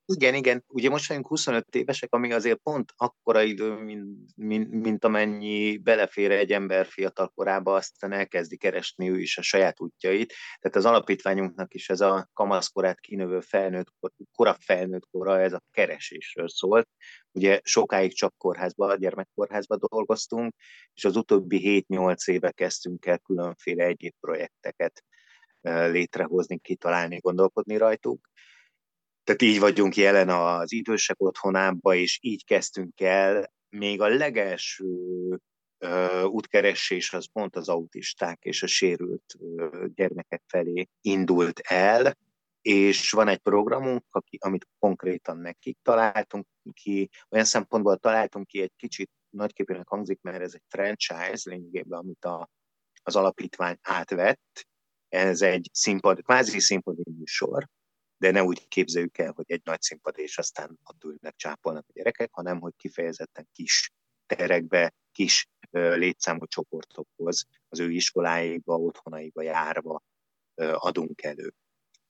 [0.06, 0.64] Igen, igen.
[0.66, 6.30] Ugye most vagyunk 25 évesek, ami azért pont akkora idő, mint, mint, mint amennyi belefér
[6.30, 10.34] egy ember fiatal korába, aztán elkezdi keresni ő is a saját útjait.
[10.60, 13.92] Tehát az alapítványunknak is ez a kamaszkorát kinövő felnőtt,
[14.32, 16.88] kora felnőtt kora, ez a keresésről szólt.
[17.32, 20.54] Ugye sokáig csak kórházba, gyermekkórházba dolgoztunk,
[20.94, 25.04] és az utóbbi 7-8 éve kezdtünk el különféle egyéb projekteket
[25.60, 28.32] létrehozni, kitalálni, gondolkodni rajtuk
[29.24, 33.52] tehát így vagyunk jelen az idősek otthonába, és így kezdtünk el.
[33.68, 34.86] Még a legelső
[35.78, 42.16] uh, útkeresés az pont az autisták és a sérült uh, gyermekek felé indult el,
[42.62, 48.72] és van egy programunk, aki, amit konkrétan nekik találtunk ki, olyan szempontból találtunk ki egy
[48.76, 52.50] kicsit nagyképűnek hangzik, mert ez egy franchise lényegében, amit a,
[53.02, 54.66] az alapítvány átvett.
[55.08, 57.68] Ez egy színpad, kvázi színpadi műsor,
[58.24, 61.92] de ne úgy képzeljük el, hogy egy nagy színpad, és aztán ott ülnek, csápolnak a
[61.92, 63.92] gyerekek, hanem hogy kifejezetten kis
[64.26, 70.02] terekbe, kis létszámú csoportokhoz, az ő iskoláiba, otthonaiba járva
[70.72, 71.54] adunk elő.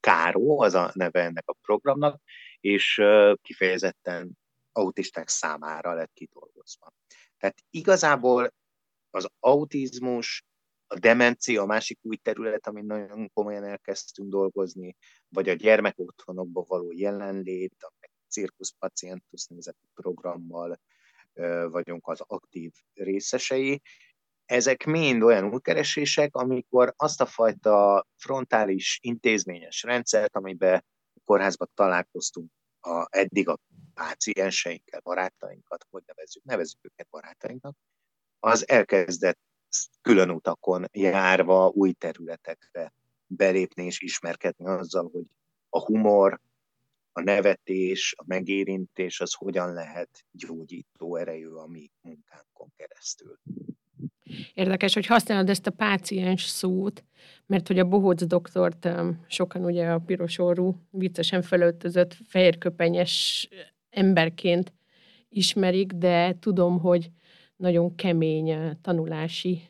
[0.00, 2.22] Káró az a neve ennek a programnak,
[2.60, 3.02] és
[3.42, 4.38] kifejezetten
[4.72, 6.92] autisták számára lett kidolgozva.
[7.38, 8.54] Tehát igazából
[9.10, 10.44] az autizmus
[10.94, 14.96] a demencia a másik új terület, amin nagyon komolyan elkezdtünk dolgozni,
[15.28, 17.92] vagy a gyermekotthonokban való jelenlét, a
[18.28, 20.80] Circus Pacientus nevezetű programmal
[21.70, 23.82] vagyunk az aktív részesei.
[24.44, 30.84] Ezek mind olyan útkeresések, amikor azt a fajta frontális intézményes rendszert, amiben
[31.14, 33.58] a kórházban találkoztunk a, eddig a
[33.94, 37.76] pácienseinkkel, barátainkat, hogy nevezzük, nevezzük őket barátainknak,
[38.38, 39.38] az elkezdett
[40.02, 42.92] külön utakon járva új területekre
[43.26, 45.26] belépni és ismerkedni azzal, hogy
[45.68, 46.40] a humor,
[47.12, 53.38] a nevetés, a megérintés az hogyan lehet gyógyító erejű a mi munkánkon keresztül.
[54.54, 57.04] Érdekes, hogy használod ezt a páciens szót,
[57.46, 58.88] mert hogy a bohóc doktort
[59.26, 63.48] sokan ugye a piros orrú, viccesen felöltözött, fehérköpenyes
[63.90, 64.72] emberként
[65.28, 67.10] ismerik, de tudom, hogy
[67.56, 69.62] nagyon kemény tanulási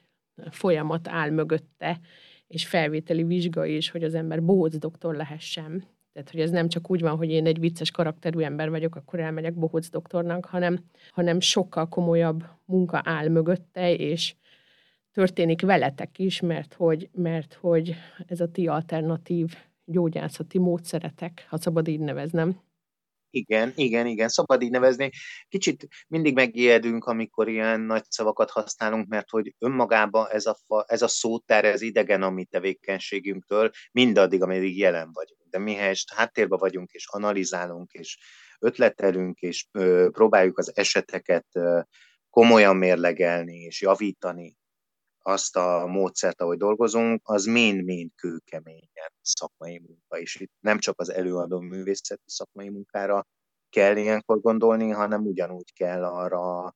[0.51, 2.01] folyamat áll mögötte,
[2.47, 5.85] és felvételi vizsga is, hogy az ember bohóc doktor lehessen.
[6.13, 9.21] Tehát, hogy ez nem csak úgy van, hogy én egy vicces karakterű ember vagyok, akkor
[9.21, 14.35] elmegyek bohóc doktornak, hanem, hanem sokkal komolyabb munka áll mögötte, és
[15.13, 17.95] történik veletek is, mert hogy, mert hogy
[18.27, 19.55] ez a ti alternatív
[19.85, 22.61] gyógyászati módszeretek, ha szabad így neveznem,
[23.35, 25.11] igen, igen, igen, szabad így nevezni.
[25.49, 31.03] Kicsit mindig megijedünk, amikor ilyen nagy szavakat használunk, mert hogy önmagában ez a, fa, ez
[31.03, 35.41] a szótár, ez idegen a mi tevékenységünktől, mindaddig, ameddig jelen vagyunk.
[35.51, 38.19] De mihelyest háttérben vagyunk, és analizálunk, és
[38.59, 41.81] ötletelünk, és ö, próbáljuk az eseteket ö,
[42.31, 44.57] komolyan mérlegelni és javítani
[45.27, 51.11] azt a módszert, ahogy dolgozunk, az mind-mind kőkeményen szakmai munka, és itt nem csak az
[51.11, 53.27] előadó művészeti szakmai munkára
[53.71, 56.75] kell ilyenkor gondolni, hanem ugyanúgy kell arra,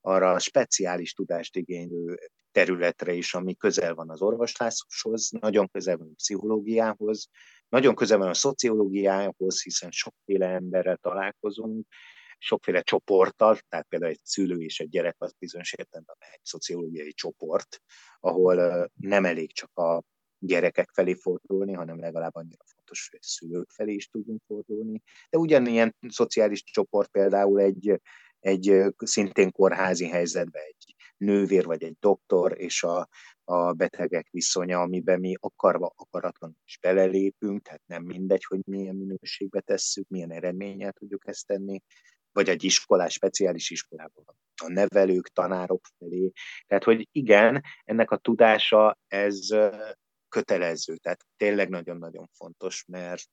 [0.00, 2.18] arra a speciális tudást igénylő
[2.52, 7.28] területre is, ami közel van az orvosláshoz, nagyon közel van a pszichológiához,
[7.68, 11.86] nagyon közel van a szociológiához, hiszen sokféle emberrel találkozunk,
[12.42, 17.82] sokféle csoporttal, tehát például egy szülő és egy gyerek az bizonyos értelemben egy szociológiai csoport,
[18.20, 20.02] ahol nem elég csak a
[20.38, 25.02] gyerekek felé fordulni, hanem legalább annyira fontos, hogy szülők felé is tudjunk fordulni.
[25.30, 28.00] De ugyanilyen szociális csoport például egy,
[28.40, 33.08] egy szintén kórházi helyzetben egy nővér vagy egy doktor és a,
[33.44, 39.60] a betegek viszonya, amiben mi akarva, akaratlanul is belelépünk, tehát nem mindegy, hogy milyen minőségbe
[39.60, 41.80] tesszük, milyen eredménnyel tudjuk ezt tenni,
[42.32, 44.24] vagy egy iskolás, speciális iskolában
[44.62, 46.32] a nevelők, tanárok felé.
[46.66, 49.48] Tehát, hogy igen, ennek a tudása, ez
[50.28, 53.24] kötelező, tehát tényleg nagyon-nagyon fontos, mert,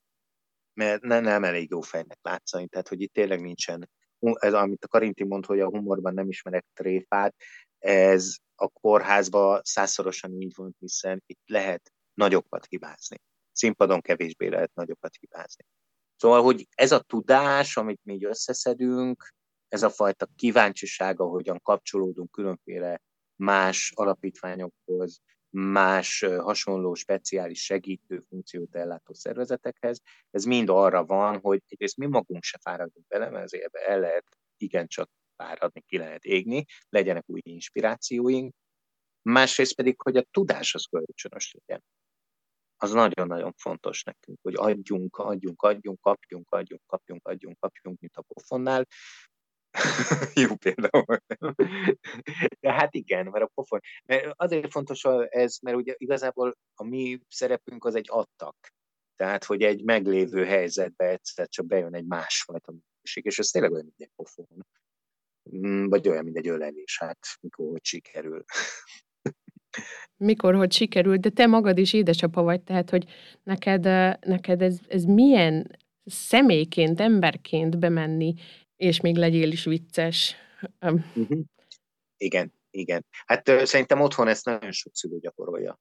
[0.73, 3.89] mert ne, nem elég jó fejnek látszani, tehát, hogy itt tényleg nincsen,
[4.19, 7.35] ez, amit a Karinti mond, hogy a humorban nem ismerek tréfát,
[7.77, 13.17] ez a kórházban százszorosan így van, hiszen itt lehet nagyokat hibázni.
[13.51, 15.65] Színpadon kevésbé lehet nagyokat hibázni.
[16.19, 19.33] Szóval, hogy ez a tudás, amit mi összeszedünk,
[19.67, 23.01] ez a fajta kíváncsiság, ahogyan kapcsolódunk különféle
[23.35, 30.01] más alapítványokhoz, más hasonló speciális segítő funkciót ellátó szervezetekhez,
[30.31, 34.25] ez mind arra van, hogy egyrészt mi magunk se fáradunk bele, mert azért el lehet
[34.57, 38.53] igencsak fáradni, ki lehet égni, legyenek új inspirációink,
[39.21, 41.83] másrészt pedig, hogy a tudás az kölcsönös legyen
[42.81, 48.21] az nagyon-nagyon fontos nekünk, hogy adjunk, adjunk, adjunk, kapjunk, adjunk, kapjunk, adjunk, kapjunk, mint a
[48.21, 48.87] pofonnál.
[50.43, 51.17] Jó például.
[52.59, 53.79] De hát igen, mert a pofon.
[54.05, 58.55] Mert azért fontos ez, mert ugye igazából a mi szerepünk az egy adtak.
[59.15, 63.85] Tehát, hogy egy meglévő helyzetbe egyszer csak bejön egy másfajta műség, és ez tényleg olyan,
[63.85, 64.65] mint egy pofon.
[65.57, 68.43] Mm, vagy olyan, mint egy ölelés, hát mikor hogy sikerül
[70.19, 73.05] mikor, hogy sikerült, de te magad is édesapa vagy, tehát, hogy
[73.43, 73.83] neked,
[74.25, 78.33] neked ez, ez milyen személyként, emberként bemenni,
[78.75, 80.35] és még legyél is vicces.
[80.81, 81.39] Uh-huh.
[82.17, 83.05] Igen, igen.
[83.25, 85.79] Hát szerintem otthon ezt nagyon sok szülő gyakorolja.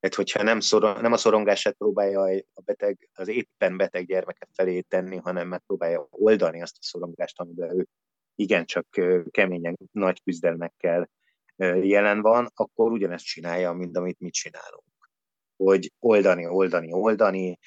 [0.00, 4.80] Tehát, hogyha nem, szor, nem a szorongását próbálja a beteg, az éppen beteg gyermeket felé
[4.80, 7.86] tenni, hanem megpróbálja oldani azt a szorongást, amiben ő
[8.34, 8.86] igencsak
[9.30, 11.08] keményen, nagy küzdelmekkel
[11.82, 14.84] jelen van, akkor ugyanezt csinálja, mint amit mi csinálunk.
[15.56, 17.58] Hogy oldani, oldani, oldani,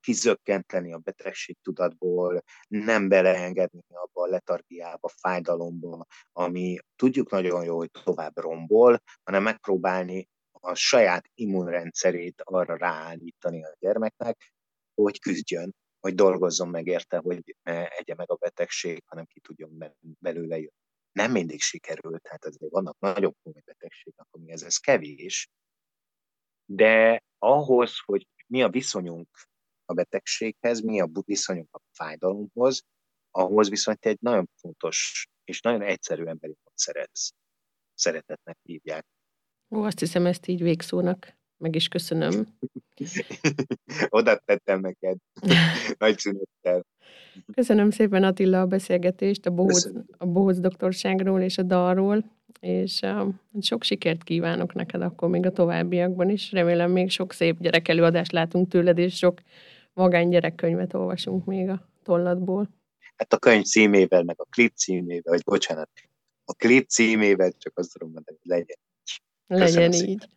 [0.00, 7.90] kizökkenteni a betegség tudatból, nem beleengedni abba a letargiába, fájdalomba, ami tudjuk nagyon jó, hogy
[8.04, 14.52] tovább rombol, hanem megpróbálni a saját immunrendszerét arra ráállítani a gyermeknek,
[14.94, 19.94] hogy küzdjön, hogy dolgozzon meg érte, hogy ne egye meg a betegség, hanem ki tudjon
[20.00, 20.81] belőle jönni
[21.12, 25.48] nem mindig sikerül, tehát azért vannak nagyobb komoly betegségek, ami ez, kevés,
[26.64, 29.28] de ahhoz, hogy mi a viszonyunk
[29.84, 32.82] a betegséghez, mi a viszonyunk a fájdalomhoz,
[33.30, 37.32] ahhoz viszont egy nagyon fontos és nagyon egyszerű emberi módszerez.
[37.94, 39.06] Szeretetnek hívják.
[39.70, 42.46] Ó, azt hiszem, ezt így végszónak meg is köszönöm.
[44.08, 45.16] Oda tettem neked.
[45.98, 46.86] Nagy szünettel.
[47.54, 49.88] Köszönöm szépen Attila a beszélgetést a Bohóc,
[50.18, 52.24] a Bohóc doktorságról és a dalról,
[52.60, 53.28] és uh,
[53.60, 56.52] sok sikert kívánok neked akkor még a továbbiakban is.
[56.52, 59.40] Remélem még sok szép gyerekelőadást látunk tőled, és sok
[59.92, 62.68] magány gyerekkönyvet olvasunk még a tollatból.
[63.16, 65.90] Hát a könyv címével, meg a klip címével, vagy bocsánat,
[66.44, 69.20] a klip címével csak azt tudom mondani, hogy legyen így.
[69.46, 70.28] Köszönöm legyen így.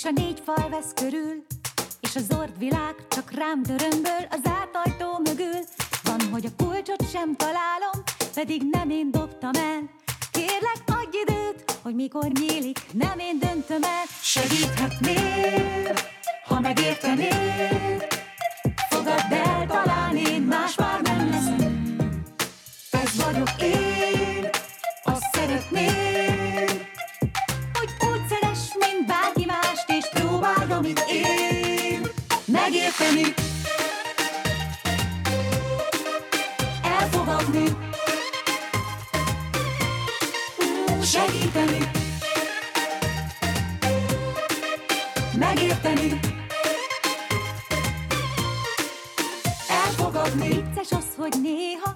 [0.00, 1.44] És a négy fal vesz körül,
[2.00, 5.60] és a zord világ csak rám dörömböl az átajtó mögül.
[6.02, 8.02] Van, hogy a kulcsot sem találom,
[8.34, 9.90] pedig nem én dobtam el.
[10.30, 14.04] Kérlek, adj időt, hogy mikor nyílik, nem én döntöm el.
[14.22, 15.94] Segíthetnél,
[16.44, 18.02] ha megértenél,
[18.90, 22.24] fogadd el, talán én más már nem leszem.
[22.90, 24.48] Ez vagyok én,
[25.04, 26.29] azt szeretnél,
[33.20, 33.34] Elfogadni.
[36.82, 37.64] Elfogadni.
[40.58, 41.90] Ú, Segíteni.
[45.38, 46.20] Megérteni.
[49.68, 50.48] Elfogadni.
[50.48, 51.94] Vicces az, hogy néha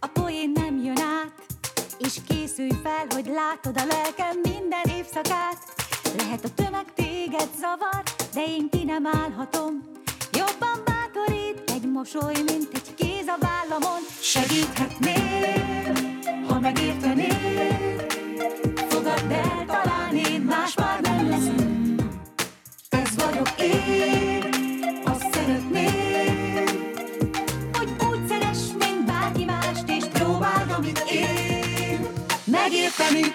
[0.00, 1.32] a poén nem jön át
[1.98, 5.58] És készülj fel, hogy látod a lelkem minden évszakát.
[6.16, 8.02] Lehet a tömeg téged zavar,
[8.34, 9.89] de én ki nem állhatom.
[12.00, 14.00] Mosoly, mint egy kéz a vállamon.
[14.20, 15.92] Segíthetnél,
[16.48, 18.06] ha megértenél,
[18.88, 21.96] fogadd el, talán én más már nem leszem.
[22.88, 26.64] Ez vagyok én, azt szeretném,
[27.72, 32.06] hogy úgy szeress, mint bárki mást, és próbáld, amit én
[32.44, 33.32] megérteni.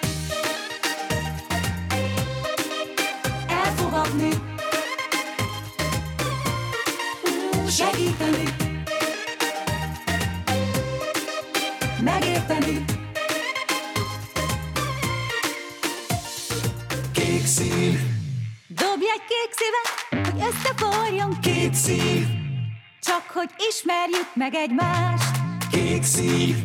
[3.48, 4.45] Elfogadni,
[21.06, 22.26] összeforjon két szív,
[23.00, 25.36] Csak hogy ismerjük meg egymást.
[25.70, 26.56] Kék szív,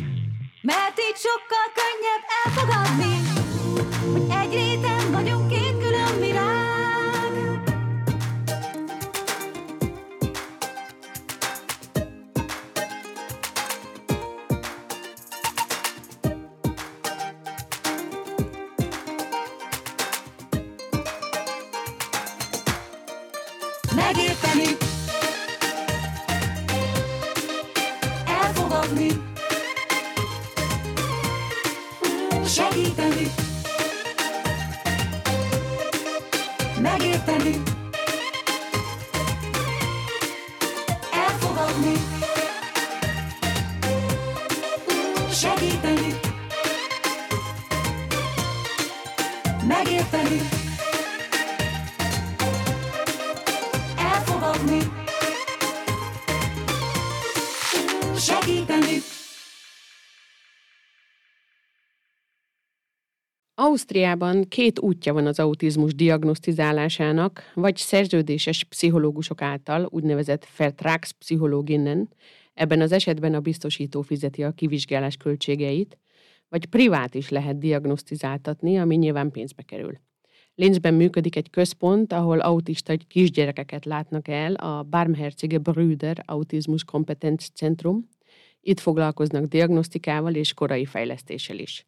[0.62, 3.11] Mert így sokkal könnyebb elfogadni
[28.92, 29.31] Elfogadni
[63.92, 72.08] Ausztriában két útja van az autizmus diagnosztizálásának, vagy szerződéses pszichológusok által, úgynevezett Vertragspsychologinnen,
[72.54, 75.98] ebben az esetben a biztosító fizeti a kivizsgálás költségeit,
[76.48, 80.00] vagy privát is lehet diagnosztizáltatni, ami nyilván pénzbe kerül.
[80.54, 88.08] Linzben működik egy központ, ahol autista kisgyerekeket látnak el, a Barmherzige Brüder Autismus Kompetenzzentrum.
[88.60, 91.86] Itt foglalkoznak diagnosztikával és korai fejlesztéssel is.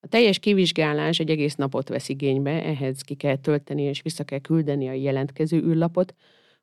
[0.00, 4.38] A teljes kivizsgálás egy egész napot vesz igénybe, ehhez ki kell tölteni és vissza kell
[4.38, 6.14] küldeni a jelentkező űrlapot,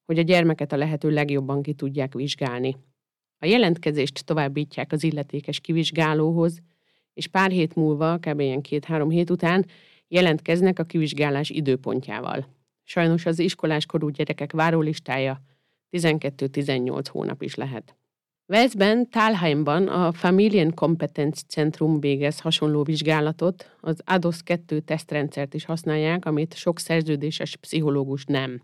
[0.05, 2.75] hogy a gyermeket a lehető legjobban ki tudják vizsgálni.
[3.39, 6.59] A jelentkezést továbbítják az illetékes kivizsgálóhoz,
[7.13, 8.39] és pár hét múlva, kb.
[8.39, 9.65] ilyen két-három hét után
[10.07, 12.47] jelentkeznek a kivizsgálás időpontjával.
[12.83, 15.41] Sajnos az iskoláskorú gyerekek várólistája
[15.91, 17.95] 12-18 hónap is lehet.
[18.47, 26.79] Velszben, Thalheimban a Familienkompetenzzentrum végez hasonló vizsgálatot, az ADOS 2 tesztrendszert is használják, amit sok
[26.79, 28.61] szerződéses pszichológus nem.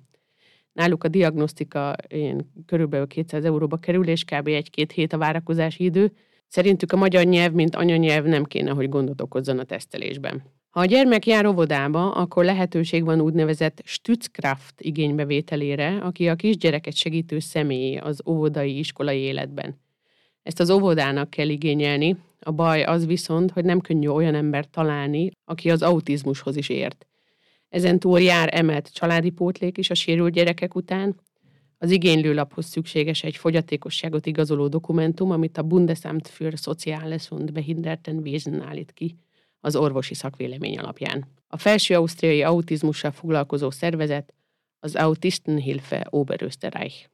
[0.74, 4.48] Náluk a diagnosztika ilyen körülbelül 200 euróba kerül, és kb.
[4.48, 6.12] egy-két hét a várakozási idő.
[6.48, 10.44] Szerintük a magyar nyelv, mint anyanyelv nem kéne, hogy gondot okozzon a tesztelésben.
[10.72, 17.40] Ha a gyermek jár óvodába, akkor lehetőség van úgynevezett Stützkraft igénybevételére, aki a kisgyereket segítő
[17.40, 19.80] személy az óvodai iskolai életben.
[20.44, 25.32] Ezt az óvodának kell igényelni, a baj az viszont, hogy nem könnyű olyan embert találni,
[25.46, 27.08] aki az autizmushoz is ért.
[27.70, 31.16] Ezen túl jár emelt családi pótlék is a sérült gyerekek után.
[31.78, 38.92] Az igénylőlaphoz szükséges egy fogyatékosságot igazoló dokumentum, amit a Bundesamt für Soziales und Behindertenwesen állít
[38.92, 39.16] ki
[39.62, 41.28] az orvosi szakvélemény alapján.
[41.47, 44.34] A felső ausztriai autizmussal foglalkozó szervezet
[44.80, 47.09] az Autistenhilfe Oberösterreich.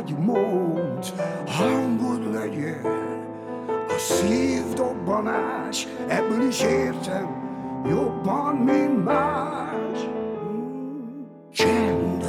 [0.00, 1.04] Hogy mondd,
[1.46, 2.84] hangod legyen.
[3.88, 7.28] A szívdobbanás, ebből is értem,
[7.88, 10.08] jobban, mint más.
[11.52, 12.19] Csend,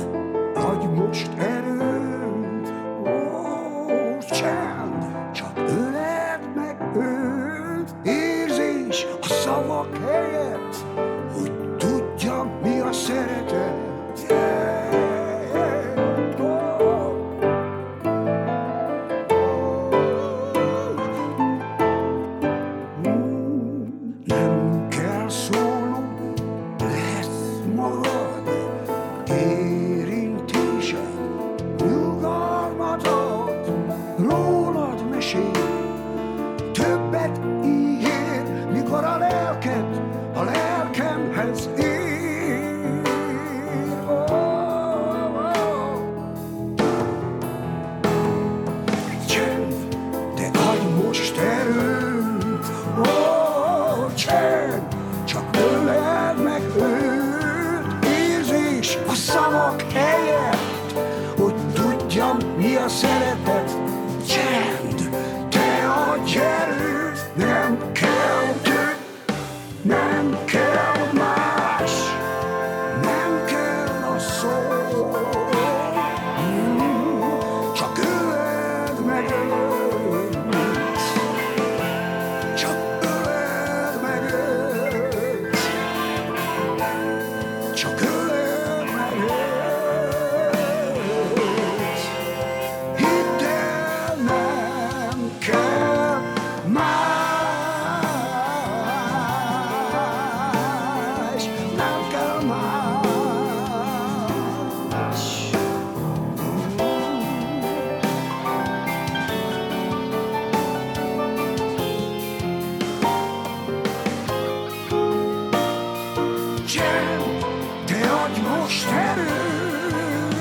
[118.71, 120.35] most erőt,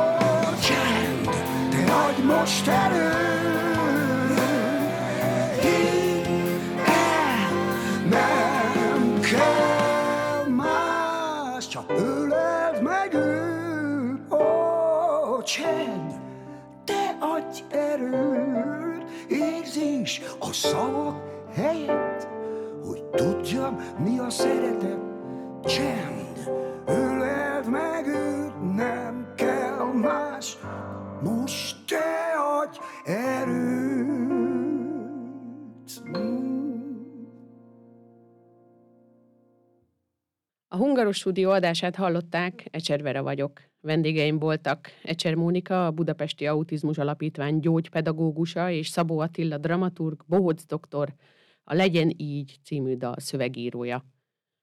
[0.60, 1.28] csend,
[1.70, 2.70] te adj most.
[5.60, 7.50] Hidd el,
[8.08, 16.12] nem kell más, csak öleld meg őt, ó, csend,
[16.84, 21.16] te adj erőt, érzés a szavak
[21.54, 22.05] helyett,
[23.46, 24.98] tudjam, mi a szeretet.
[25.64, 26.50] Csend,
[26.86, 30.56] öleld meg őt, nem kell más,
[31.22, 34.04] most te adj erőt.
[40.68, 43.60] A Hungaros Stúdió adását hallották, Ecser Vera vagyok.
[43.80, 51.14] Vendégeim voltak Ecser Mónika, a Budapesti Autizmus Alapítvány gyógypedagógusa, és Szabó Attila dramaturg, bohóc doktor,
[51.68, 54.04] a Legyen így című dal szövegírója.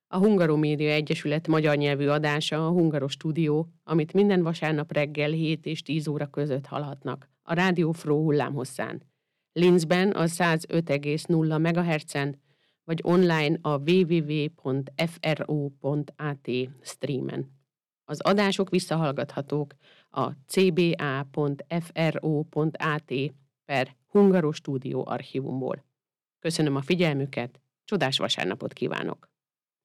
[0.08, 5.82] A Hungaromédia Egyesület magyar nyelvű adása a Hungaros Stúdió, amit minden vasárnap reggel 7 és
[5.82, 9.02] 10 óra között hallhatnak, a Rádió Fró hullámhosszán.
[9.54, 12.42] Linzben a 105,0 MHz-en,
[12.84, 14.60] vagy online a www.fro.at
[16.82, 17.52] streamen.
[18.06, 19.74] Az adások visszahallgathatók
[20.10, 20.94] a cba.fro.at
[23.66, 25.84] per Hungaros Stúdió archívumból.
[26.44, 29.33] Köszönöm a figyelmüket, csodás vasárnapot kívánok!